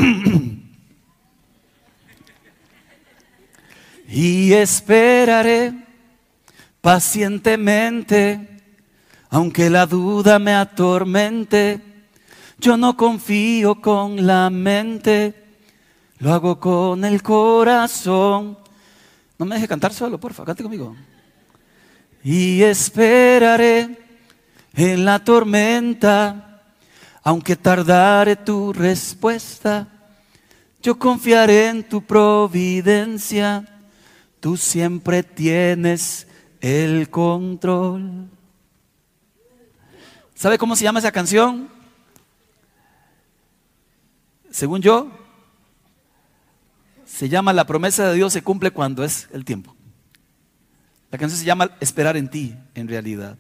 [4.09, 5.73] y esperaré
[6.81, 8.61] pacientemente,
[9.31, 11.95] aunque la duda me atormente
[12.59, 15.35] yo no confío con la mente,
[16.19, 18.59] lo hago con el corazón.
[19.39, 20.97] No me deje cantar solo, porfa, cante conmigo.
[22.23, 24.04] Y esperaré
[24.75, 26.63] en la tormenta,
[27.23, 29.89] aunque tardare tu respuesta.
[30.83, 33.65] Yo confiaré en tu providencia,
[34.41, 36.27] tú siempre tienes
[36.61, 38.29] el control.
[40.35, 41.75] ¿Sabe cómo se llama esa canción?
[44.55, 45.11] según yo,
[47.05, 49.75] se llama La promesa de Dios se cumple cuando es el tiempo.
[51.11, 53.37] La canción se llama Esperar en ti, en realidad.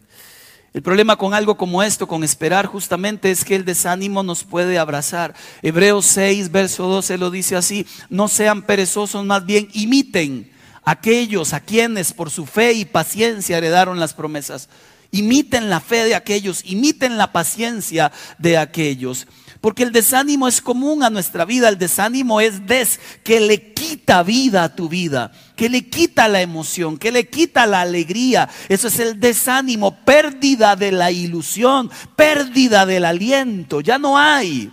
[0.75, 4.77] El problema con algo como esto, con esperar justamente, es que el desánimo nos puede
[4.77, 5.33] abrazar.
[5.63, 10.51] Hebreos 6, verso 12 lo dice así, no sean perezosos, más bien imiten
[10.83, 14.69] aquellos a quienes por su fe y paciencia heredaron las promesas.
[15.13, 19.29] Imiten la fe de aquellos, imiten la paciencia de aquellos.
[19.64, 21.70] Porque el desánimo es común a nuestra vida.
[21.70, 26.42] El desánimo es des que le quita vida a tu vida, que le quita la
[26.42, 28.50] emoción, que le quita la alegría.
[28.68, 33.81] Eso es el desánimo, pérdida de la ilusión, pérdida del aliento.
[33.81, 34.70] Ya no hay.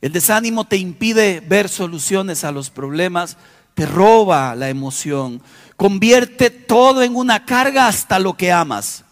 [0.00, 3.36] El desánimo te impide ver soluciones a los problemas,
[3.74, 5.42] te roba la emoción,
[5.74, 9.04] convierte todo en una carga hasta lo que amas.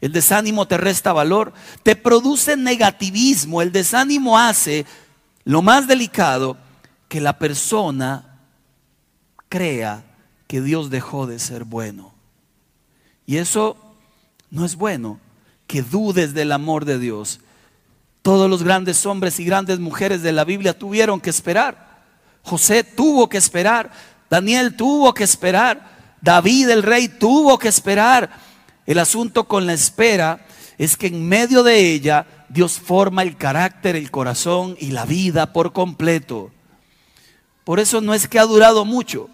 [0.00, 3.62] El desánimo te resta valor, te produce negativismo.
[3.62, 4.86] El desánimo hace
[5.44, 6.56] lo más delicado
[7.08, 8.40] que la persona
[9.48, 10.04] crea
[10.46, 12.14] que Dios dejó de ser bueno.
[13.26, 13.76] Y eso
[14.50, 15.18] no es bueno,
[15.66, 17.40] que dudes del amor de Dios.
[18.22, 22.02] Todos los grandes hombres y grandes mujeres de la Biblia tuvieron que esperar.
[22.42, 23.90] José tuvo que esperar,
[24.30, 28.30] Daniel tuvo que esperar, David el rey tuvo que esperar.
[28.88, 30.46] El asunto con la espera
[30.78, 35.52] es que en medio de ella Dios forma el carácter, el corazón y la vida
[35.52, 36.50] por completo.
[37.64, 39.28] Por eso no es que ha durado mucho,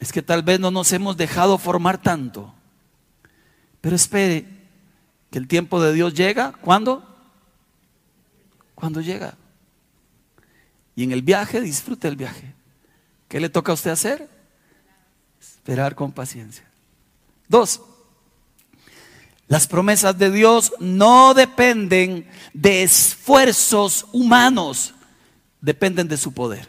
[0.00, 2.54] es que tal vez no nos hemos dejado formar tanto.
[3.82, 4.46] Pero espere,
[5.30, 7.04] que el tiempo de Dios llega, ¿cuándo?
[8.74, 9.36] Cuando llega.
[10.96, 12.54] Y en el viaje disfrute el viaje.
[13.28, 14.26] ¿Qué le toca a usted hacer?
[15.38, 16.64] Esperar con paciencia.
[17.46, 17.82] Dos,
[19.46, 24.94] las promesas de Dios no dependen de esfuerzos humanos,
[25.60, 26.68] dependen de su poder.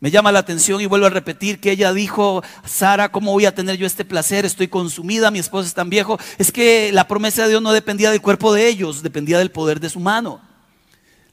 [0.00, 3.54] Me llama la atención y vuelvo a repetir que ella dijo, Sara, ¿cómo voy a
[3.54, 4.46] tener yo este placer?
[4.46, 6.18] Estoy consumida, mi esposo es tan viejo.
[6.38, 9.78] Es que la promesa de Dios no dependía del cuerpo de ellos, dependía del poder
[9.78, 10.40] de su mano.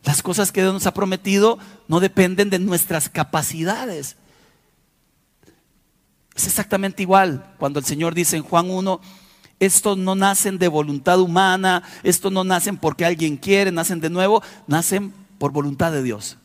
[0.04, 4.18] Las cosas que Dios nos ha prometido no dependen de nuestras capacidades.
[6.36, 9.00] Es exactamente igual cuando el Señor dice en Juan 1,
[9.60, 14.44] estos no nacen de voluntad humana, estos no nacen porque alguien quiere, nacen de nuevo,
[14.68, 16.38] nacen por voluntad de Dios.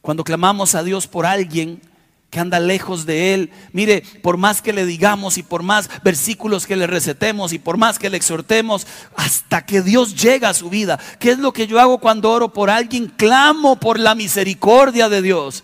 [0.00, 1.80] Cuando clamamos a Dios por alguien
[2.28, 6.66] que anda lejos de Él, mire, por más que le digamos y por más versículos
[6.66, 10.70] que le recetemos y por más que le exhortemos, hasta que Dios llega a su
[10.70, 10.98] vida.
[11.20, 13.12] ¿Qué es lo que yo hago cuando oro por alguien?
[13.16, 15.62] Clamo por la misericordia de Dios.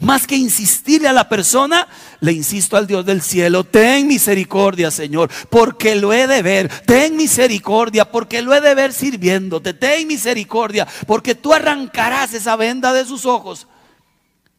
[0.00, 1.86] Más que insistirle a la persona,
[2.20, 6.68] le insisto al Dios del cielo, ten misericordia, Señor, porque lo he de ver.
[6.84, 9.74] Ten misericordia, porque lo he de ver sirviéndote.
[9.74, 13.68] Ten misericordia, porque tú arrancarás esa venda de sus ojos.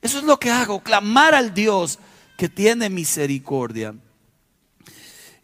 [0.02, 2.00] Eso es lo que hago, clamar al Dios
[2.38, 3.96] que tiene misericordia.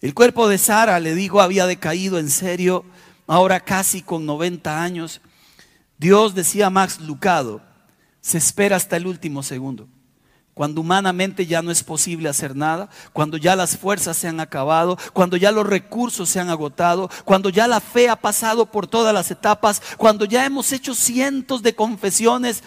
[0.01, 2.85] El cuerpo de Sara, le digo, había decaído en serio,
[3.27, 5.21] ahora casi con 90 años.
[5.97, 7.61] Dios decía Max Lucado,
[8.21, 9.87] se espera hasta el último segundo.
[10.53, 14.97] Cuando humanamente ya no es posible hacer nada, cuando ya las fuerzas se han acabado,
[15.13, 19.13] cuando ya los recursos se han agotado, cuando ya la fe ha pasado por todas
[19.13, 22.63] las etapas, cuando ya hemos hecho cientos de confesiones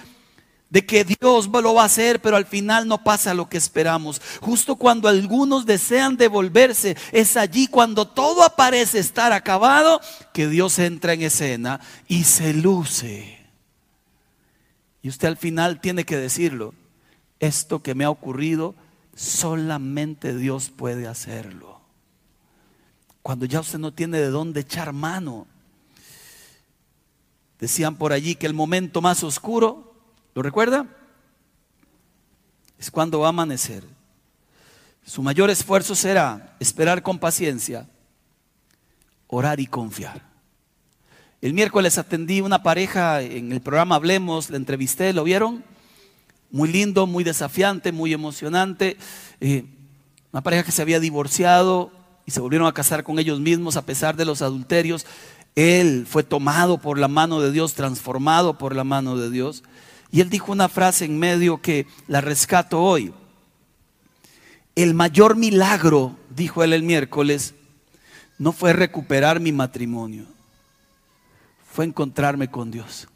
[0.70, 4.20] de que Dios lo va a hacer, pero al final no pasa lo que esperamos.
[4.40, 10.00] Justo cuando algunos desean devolverse, es allí cuando todo aparece estar acabado,
[10.32, 13.43] que Dios entra en escena y se luce.
[15.04, 16.72] Y usted al final tiene que decirlo,
[17.38, 18.74] esto que me ha ocurrido,
[19.14, 21.78] solamente Dios puede hacerlo.
[23.20, 25.46] Cuando ya usted no tiene de dónde echar mano.
[27.60, 29.94] Decían por allí que el momento más oscuro,
[30.34, 30.86] ¿lo recuerda?
[32.78, 33.84] Es cuando va a amanecer.
[35.04, 37.90] Su mayor esfuerzo será esperar con paciencia,
[39.26, 40.33] orar y confiar.
[41.44, 45.62] El miércoles atendí una pareja en el programa Hablemos, la entrevisté, ¿lo vieron?
[46.50, 48.96] Muy lindo, muy desafiante, muy emocionante.
[49.42, 49.66] Eh,
[50.32, 51.90] una pareja que se había divorciado
[52.24, 55.04] y se volvieron a casar con ellos mismos a pesar de los adulterios.
[55.54, 59.64] Él fue tomado por la mano de Dios, transformado por la mano de Dios.
[60.10, 63.12] Y él dijo una frase en medio que la rescato hoy.
[64.76, 67.52] El mayor milagro, dijo él el miércoles,
[68.38, 70.32] no fue recuperar mi matrimonio
[71.74, 73.08] fue encontrarme con Dios.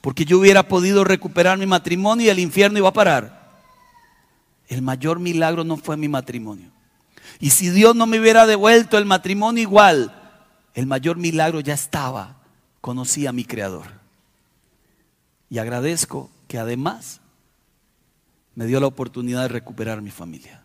[0.00, 3.50] Porque yo hubiera podido recuperar mi matrimonio y el infierno iba a parar.
[4.66, 6.70] El mayor milagro no fue mi matrimonio.
[7.38, 10.40] Y si Dios no me hubiera devuelto el matrimonio igual,
[10.72, 12.38] el mayor milagro ya estaba.
[12.80, 14.00] Conocí a mi Creador.
[15.50, 17.20] Y agradezco que además
[18.54, 20.64] me dio la oportunidad de recuperar mi familia.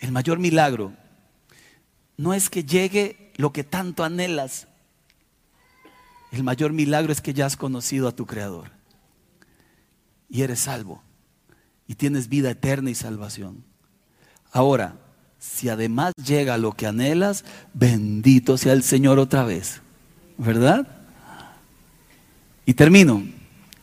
[0.00, 0.92] El mayor milagro
[2.16, 4.68] no es que llegue lo que tanto anhelas.
[6.30, 8.70] El mayor milagro es que ya has conocido a tu Creador
[10.30, 11.02] y eres salvo
[11.88, 13.64] y tienes vida eterna y salvación.
[14.52, 14.94] Ahora,
[15.40, 19.82] si además llega lo que anhelas, bendito sea el Señor otra vez,
[20.38, 20.86] ¿verdad?
[22.64, 23.24] Y termino.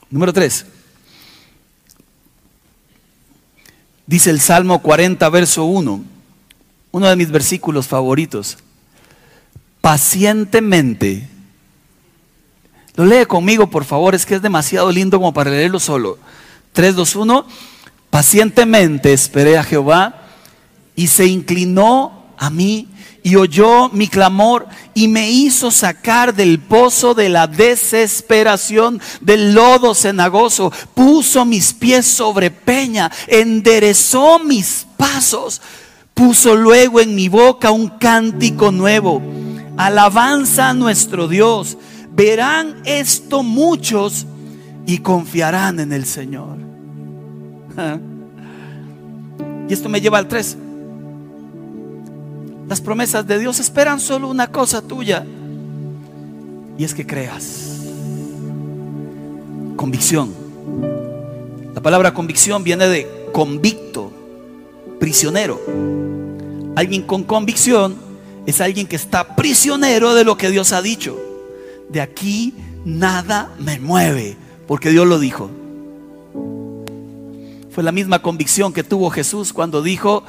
[0.09, 0.67] Número 3.
[4.07, 6.05] Dice el Salmo 40, verso 1,
[6.91, 8.57] uno de mis versículos favoritos
[9.81, 11.27] pacientemente.
[12.95, 16.17] Lo lee conmigo, por favor, es que es demasiado lindo como para leerlo solo.
[16.73, 17.45] 3, 2, 1.
[18.09, 20.23] Pacientemente esperé a Jehová
[20.95, 22.89] y se inclinó a mí
[23.23, 29.93] y oyó mi clamor y me hizo sacar del pozo de la desesperación, del lodo
[29.93, 35.61] cenagoso, puso mis pies sobre peña, enderezó mis pasos,
[36.13, 39.21] puso luego en mi boca un cántico nuevo
[39.79, 41.77] alabanza a nuestro Dios.
[42.11, 44.25] Verán esto muchos
[44.85, 46.57] y confiarán en el Señor.
[49.67, 50.57] Y esto me lleva al 3.
[52.67, 55.23] Las promesas de Dios esperan solo una cosa tuya.
[56.75, 57.83] Y es que creas.
[59.75, 60.33] Convicción.
[61.75, 64.11] La palabra convicción viene de convicto,
[64.99, 65.61] prisionero.
[66.75, 68.08] Alguien con convicción
[68.45, 71.17] es alguien que está prisionero de lo que Dios ha dicho.
[71.89, 72.53] De aquí
[72.85, 74.37] nada me mueve,
[74.67, 75.49] porque Dios lo dijo.
[77.71, 80.23] Fue la misma convicción que tuvo Jesús cuando dijo,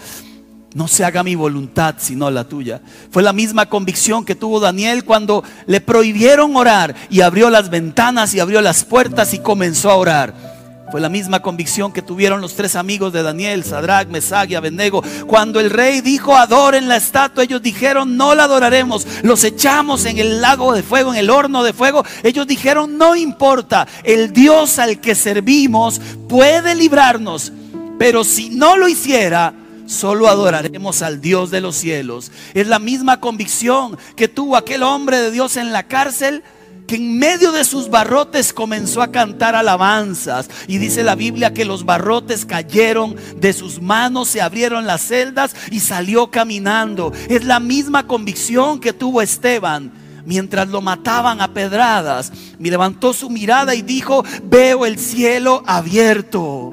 [0.74, 2.80] no se haga mi voluntad sino la tuya.
[3.10, 8.34] Fue la misma convicción que tuvo Daniel cuando le prohibieron orar y abrió las ventanas
[8.34, 10.49] y abrió las puertas y comenzó a orar.
[10.90, 15.04] Fue la misma convicción que tuvieron los tres amigos de Daniel, Sadrach, Mesach y Abednego.
[15.26, 19.06] Cuando el rey dijo, adoren la estatua, ellos dijeron, no la adoraremos.
[19.22, 22.04] Los echamos en el lago de fuego, en el horno de fuego.
[22.24, 27.52] Ellos dijeron, no importa, el Dios al que servimos puede librarnos.
[27.98, 29.54] Pero si no lo hiciera,
[29.86, 32.32] solo adoraremos al Dios de los cielos.
[32.54, 36.42] Es la misma convicción que tuvo aquel hombre de Dios en la cárcel
[36.90, 40.50] que en medio de sus barrotes comenzó a cantar alabanzas.
[40.66, 45.54] Y dice la Biblia que los barrotes cayeron de sus manos, se abrieron las celdas
[45.70, 47.12] y salió caminando.
[47.28, 49.92] Es la misma convicción que tuvo Esteban
[50.26, 52.32] mientras lo mataban a pedradas.
[52.58, 56.72] Me levantó su mirada y dijo, veo el cielo abierto.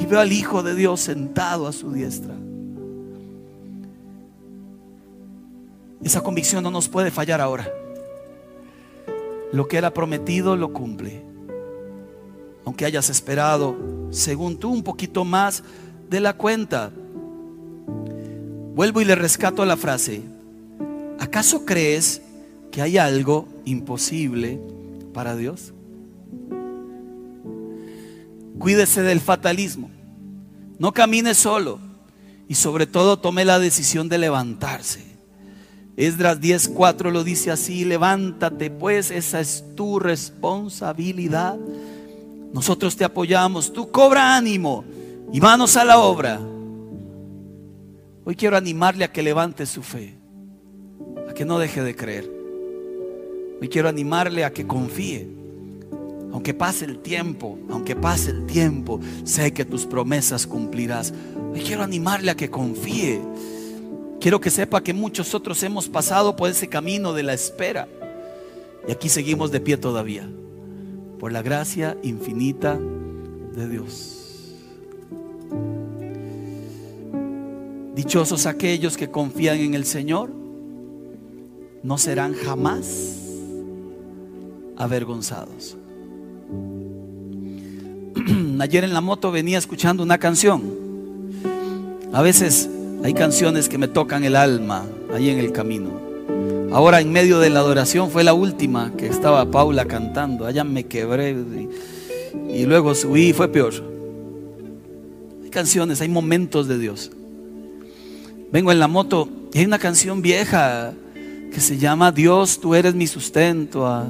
[0.00, 2.34] Y veo al Hijo de Dios sentado a su diestra.
[6.02, 7.81] Esa convicción no nos puede fallar ahora
[9.52, 11.22] lo que era prometido lo cumple.
[12.64, 13.76] Aunque hayas esperado,
[14.10, 15.62] según tú, un poquito más
[16.08, 16.90] de la cuenta.
[18.74, 20.22] Vuelvo y le rescato la frase.
[21.18, 22.22] ¿Acaso crees
[22.70, 24.60] que hay algo imposible
[25.12, 25.74] para Dios?
[28.58, 29.90] Cuídese del fatalismo.
[30.78, 31.78] No camine solo.
[32.48, 35.11] Y sobre todo tome la decisión de levantarse.
[35.96, 41.58] Esdras 10:4 lo dice así, levántate pues, esa es tu responsabilidad.
[42.52, 44.84] Nosotros te apoyamos, tú cobra ánimo
[45.32, 46.40] y manos a la obra.
[48.24, 50.14] Hoy quiero animarle a que levante su fe,
[51.28, 52.30] a que no deje de creer.
[53.60, 55.28] Hoy quiero animarle a que confíe.
[56.32, 61.12] Aunque pase el tiempo, aunque pase el tiempo, sé que tus promesas cumplirás.
[61.52, 63.20] Hoy quiero animarle a que confíe.
[64.22, 67.88] Quiero que sepa que muchos otros hemos pasado por ese camino de la espera.
[68.86, 70.30] Y aquí seguimos de pie todavía.
[71.18, 74.54] Por la gracia infinita de Dios.
[77.96, 80.30] Dichosos aquellos que confían en el Señor.
[81.82, 83.18] No serán jamás
[84.76, 85.76] avergonzados.
[88.60, 90.62] Ayer en la moto venía escuchando una canción.
[92.12, 92.70] A veces
[93.04, 96.00] hay canciones que me tocan el alma ahí en el camino.
[96.72, 100.46] Ahora en medio de la adoración fue la última que estaba Paula cantando.
[100.46, 101.36] Allá me quebré
[102.48, 103.74] y, luego subí y fue peor.
[105.42, 107.10] Hay canciones, hay momentos de Dios.
[108.50, 110.94] Vengo en la moto y hay una canción vieja
[111.52, 114.06] que se llama Dios, tú eres mi sustento.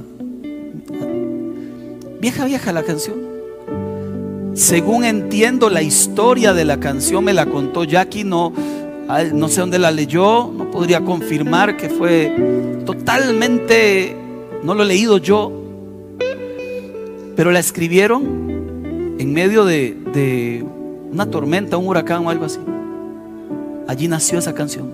[2.20, 3.16] Vieja, vieja la canción.
[4.54, 8.52] Según entiendo la historia de la canción, me la contó Jackie, no,
[9.32, 14.16] no sé dónde la leyó, no podría confirmar que fue totalmente,
[14.62, 15.52] no lo he leído yo,
[17.36, 20.64] pero la escribieron en medio de,
[21.10, 22.58] una tormenta, un huracán o algo así.
[23.86, 24.90] Allí nació esa canción,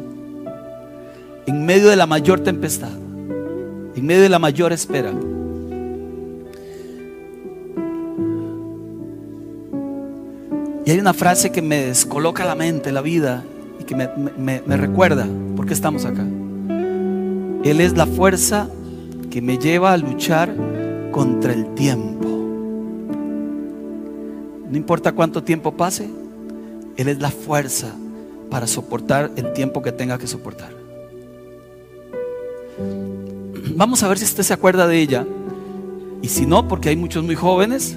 [1.46, 2.92] en medio de la mayor tempestad,
[3.94, 5.12] en medio de la mayor espera.
[10.84, 13.44] Y hay una frase que me descoloca la mente, la vida,
[13.88, 15.26] que me, recuerda
[15.56, 16.22] por qué estamos acá.
[17.64, 18.68] Él es la fuerza
[19.30, 20.54] que me lleva a luchar
[21.10, 22.28] contra el tiempo.
[24.70, 26.10] No importa cuánto tiempo pase,
[26.98, 27.94] Él es la fuerza
[28.50, 30.70] para soportar el tiempo que tenga que soportar.
[33.74, 35.26] Vamos a ver si usted se acuerda de ella.
[36.20, 37.96] Y si no, porque hay muchos muy jóvenes,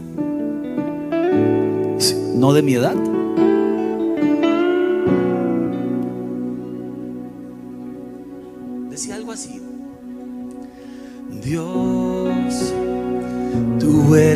[2.35, 2.95] no de mi edad.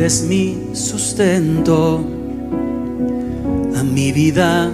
[0.06, 1.99] Eres mi sustento,
[3.76, 4.70] a mi vida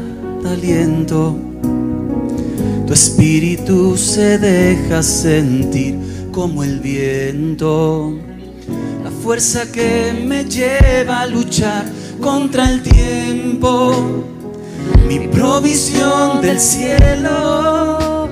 [0.45, 1.37] aliento.
[2.85, 5.95] Tu espíritu se deja sentir
[6.33, 8.13] como el viento,
[9.05, 11.85] la fuerza que me lleva a luchar
[12.19, 14.25] contra el tiempo,
[15.07, 18.27] mi provisión del cielo,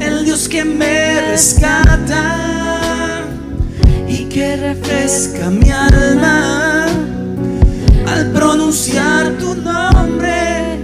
[0.00, 2.49] el Dios que me rescata
[4.30, 6.86] que refresca mi alma
[8.06, 10.78] al pronunciar tu nombre.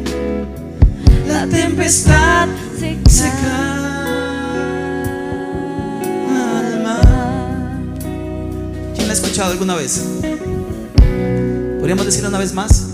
[1.29, 3.81] La tempestad se, calma.
[8.95, 10.05] ¿Quién la ha escuchado alguna vez?
[11.79, 12.89] ¿Podríamos decir una vez más?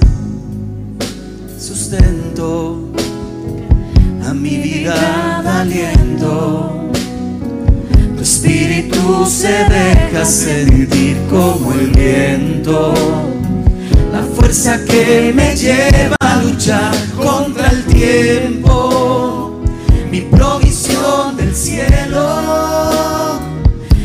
[1.59, 2.93] Sustento,
[4.27, 6.82] a mi vida da aliento.
[8.43, 12.93] Tu espíritu se deja sentir como el viento,
[14.11, 19.61] la fuerza que me lleva a luchar contra el tiempo,
[20.11, 23.39] mi provisión del cielo,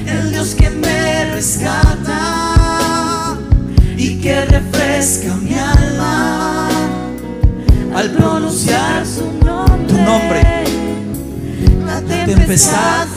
[0.05, 2.19] el Dios que me rescata
[3.97, 6.69] y que refresca mi alma.
[7.95, 10.43] Al pronunciar su nombre, tu nombre.
[11.87, 13.07] la tempestad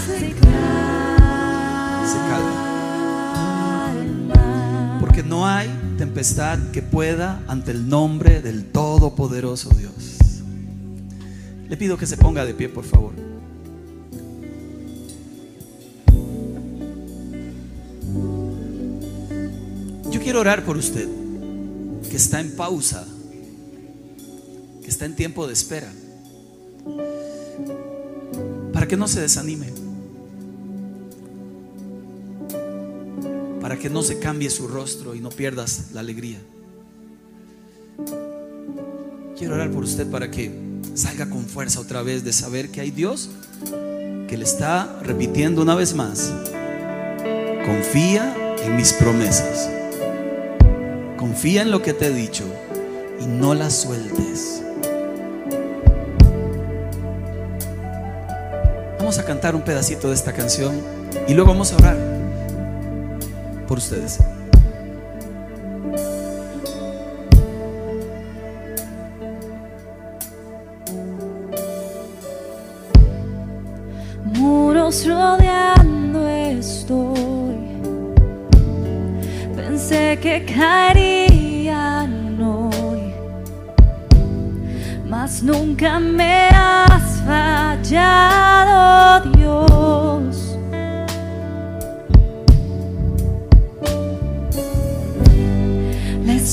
[6.71, 10.43] que pueda ante el nombre del Todopoderoso Dios.
[11.67, 13.15] Le pido que se ponga de pie, por favor.
[20.11, 21.09] Yo quiero orar por usted,
[22.11, 23.07] que está en pausa,
[24.83, 25.91] que está en tiempo de espera,
[28.75, 29.80] para que no se desanime.
[33.71, 36.39] Para que no se cambie su rostro y no pierdas la alegría.
[39.39, 40.51] Quiero orar por usted para que
[40.95, 43.31] salga con fuerza otra vez de saber que hay Dios
[44.27, 46.33] que le está repitiendo una vez más.
[47.65, 49.71] Confía en mis promesas.
[51.17, 52.43] Confía en lo que te he dicho
[53.21, 54.65] y no las sueltes.
[58.99, 60.75] Vamos a cantar un pedacito de esta canción
[61.29, 62.10] y luego vamos a orar
[63.71, 64.19] por ustedes.
[74.25, 77.61] Muros rodeando estoy.
[79.55, 83.15] Pensé que caerían hoy,
[85.09, 90.10] mas nunca me has fallado, Dios.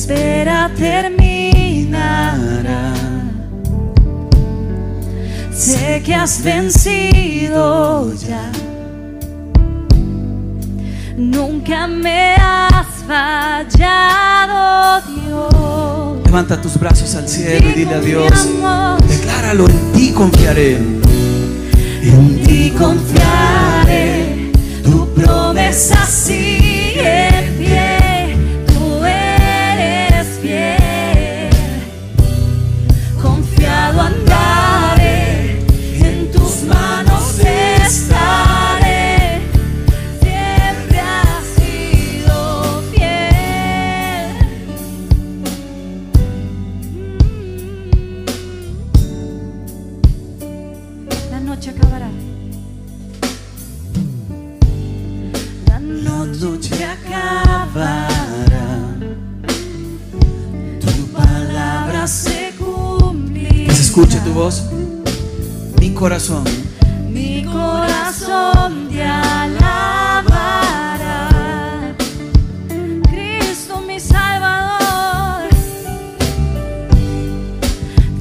[0.08, 2.24] Espera terminará.
[5.53, 8.49] Sé que has vencido ya.
[11.18, 16.24] Nunca me has fallado, Dios.
[16.24, 18.32] Levanta tus brazos al cielo y dile a Dios,
[19.10, 20.78] decláralo, en ti confiaré.
[22.03, 24.51] En ti confiaré.
[24.84, 27.47] Tu promesa sigue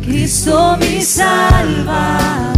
[0.07, 2.55] Cristo mi Salvador.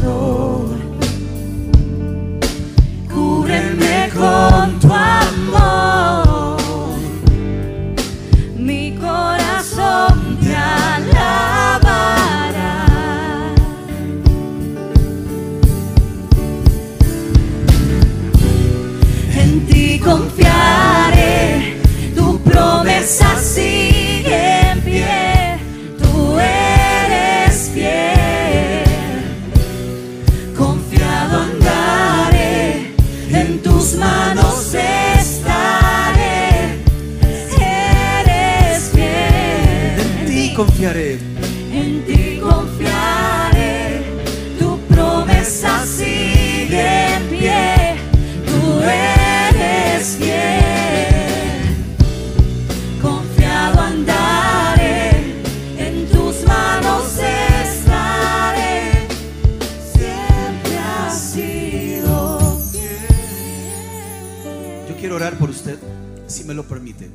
[66.49, 67.11] Me lo permite.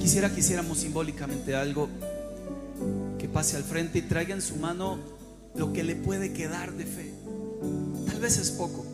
[0.00, 1.88] Quisiera que hiciéramos simbólicamente algo
[3.18, 4.98] que pase al frente y traiga en su mano
[5.54, 7.12] lo que le puede quedar de fe.
[8.06, 8.86] Tal vez es poco,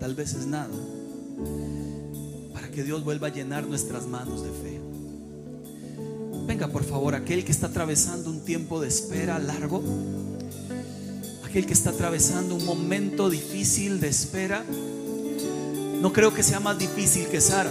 [0.00, 0.74] tal vez es nada.
[2.52, 4.80] Para que Dios vuelva a llenar nuestras manos de fe.
[6.48, 9.84] Venga, por favor, aquel que está atravesando un tiempo de espera largo.
[11.44, 14.64] aquel que está atravesando un momento difícil de espera,
[16.02, 17.70] no creo que sea más difícil que Sara.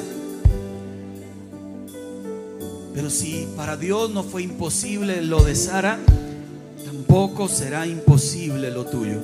[3.00, 5.98] Pero si para Dios no fue imposible lo de Sara,
[6.84, 9.22] tampoco será imposible lo tuyo.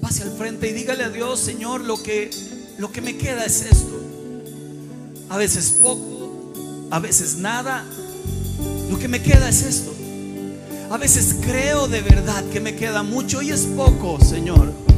[0.00, 2.30] Pase al frente y dígale a Dios, Señor, lo que,
[2.78, 4.00] lo que me queda es esto.
[5.30, 6.52] A veces poco,
[6.92, 7.84] a veces nada.
[8.88, 9.92] Lo que me queda es esto.
[10.92, 14.89] A veces creo de verdad que me queda mucho y es poco, Señor.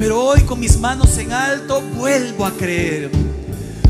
[0.00, 3.10] Pero hoy con mis manos en alto vuelvo a creer.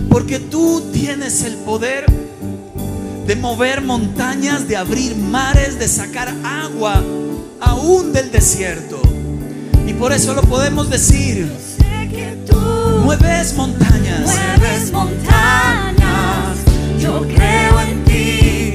[0.08, 2.04] Porque tú tienes el poder
[3.28, 7.00] de mover montañas, de abrir mares, de sacar agua
[7.60, 9.00] aún del desierto.
[9.86, 11.48] Y por eso lo podemos decir.
[13.04, 14.22] Mueves montañas.
[14.22, 16.58] mueves montañas.
[17.00, 18.74] Yo creo en ti.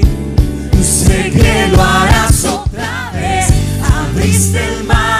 [0.82, 3.48] Sé que lo harás otra vez.
[3.84, 5.15] Abriste el mar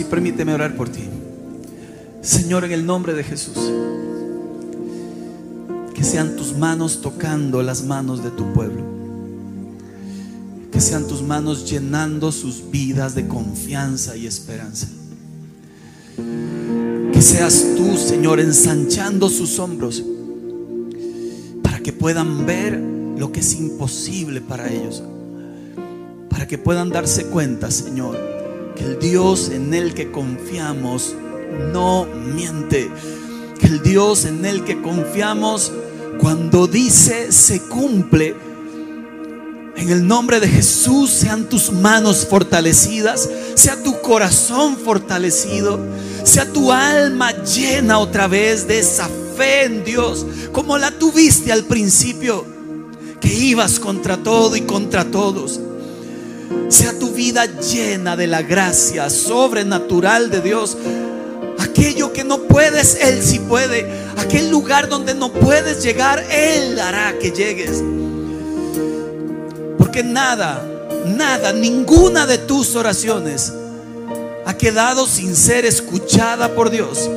[0.00, 1.04] y permíteme orar por ti.
[2.20, 3.56] Señor, en el nombre de Jesús,
[5.94, 8.82] que sean tus manos tocando las manos de tu pueblo.
[10.70, 14.88] Que sean tus manos llenando sus vidas de confianza y esperanza.
[16.16, 20.04] Que seas tú, Señor, ensanchando sus hombros
[21.62, 22.78] para que puedan ver
[23.16, 25.02] lo que es imposible para ellos.
[26.28, 28.35] Para que puedan darse cuenta, Señor,
[28.76, 31.14] que el Dios en el que confiamos
[31.72, 32.90] no miente.
[33.58, 35.72] Que el Dios en el que confiamos
[36.20, 38.34] cuando dice se cumple.
[39.76, 45.78] En el nombre de Jesús sean tus manos fortalecidas, sea tu corazón fortalecido,
[46.24, 51.64] sea tu alma llena otra vez de esa fe en Dios, como la tuviste al
[51.64, 52.44] principio,
[53.20, 55.60] que ibas contra todo y contra todos.
[56.68, 60.76] Sea tu vida llena de la gracia sobrenatural de Dios.
[61.58, 63.86] Aquello que no puedes, Él sí puede.
[64.16, 67.82] Aquel lugar donde no puedes llegar, Él hará que llegues.
[69.78, 70.66] Porque nada,
[71.06, 73.52] nada, ninguna de tus oraciones
[74.44, 77.10] ha quedado sin ser escuchada por Dios.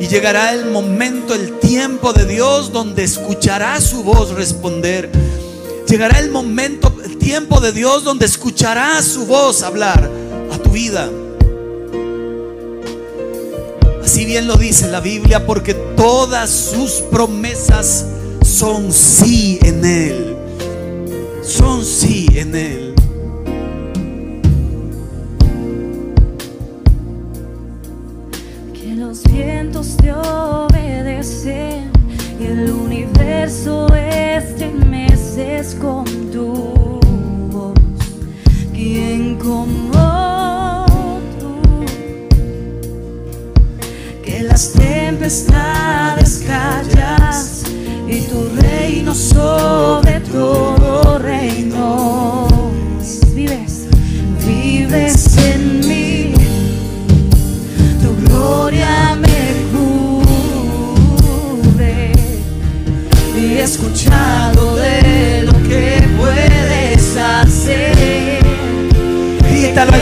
[0.00, 5.10] Y llegará el momento, el tiempo de Dios donde escuchará su voz responder.
[5.88, 10.10] Llegará el momento, el tiempo de Dios donde escuchará su voz hablar
[10.52, 11.08] a tu vida.
[14.04, 18.04] Así bien lo dice la Biblia, porque todas sus promesas
[18.44, 20.36] son sí en Él.
[21.42, 22.94] Son sí en Él.
[28.74, 31.90] Que los vientos te obedecen
[32.38, 34.17] y el universo es
[35.58, 36.52] eres con tu
[37.50, 37.74] voz,
[38.72, 40.86] quien como
[41.40, 41.56] tú,
[44.22, 47.64] que las tempestades callas
[48.08, 52.07] y tu reino sobre todo reino.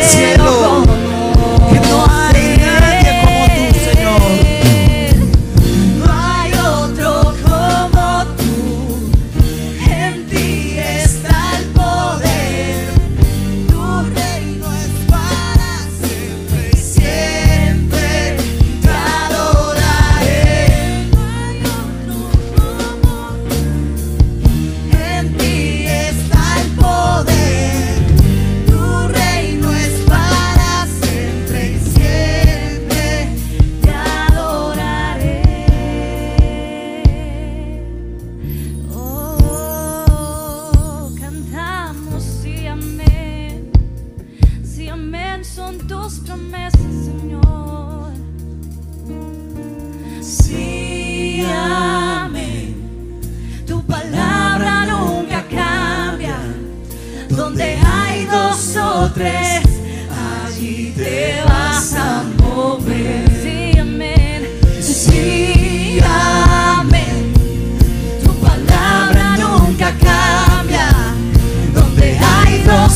[0.02, 0.55] cielo.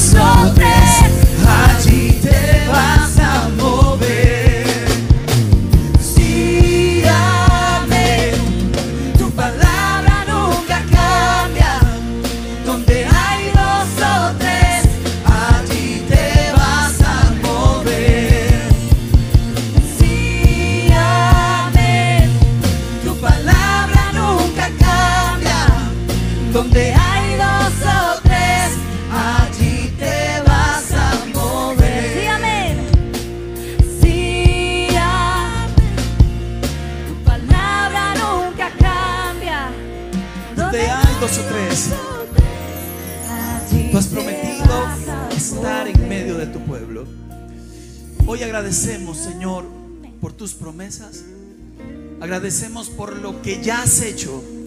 [0.01, 0.80] sobre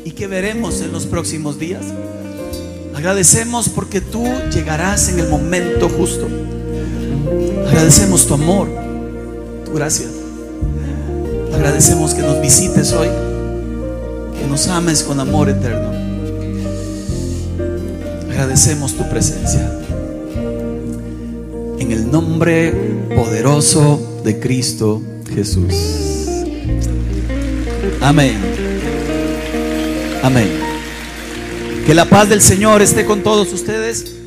[0.05, 1.85] y que veremos en los próximos días.
[2.95, 4.23] Agradecemos porque tú
[4.53, 6.27] llegarás en el momento justo.
[7.67, 8.67] Agradecemos tu amor,
[9.65, 10.07] tu gracia.
[11.53, 13.07] Agradecemos que nos visites hoy,
[14.39, 15.91] que nos ames con amor eterno.
[18.29, 19.79] Agradecemos tu presencia.
[21.79, 22.71] En el nombre
[23.15, 25.01] poderoso de Cristo
[25.33, 25.73] Jesús.
[28.01, 28.52] Amén.
[30.23, 30.49] Amén.
[31.85, 34.22] Que la paz del Señor esté con todos ustedes.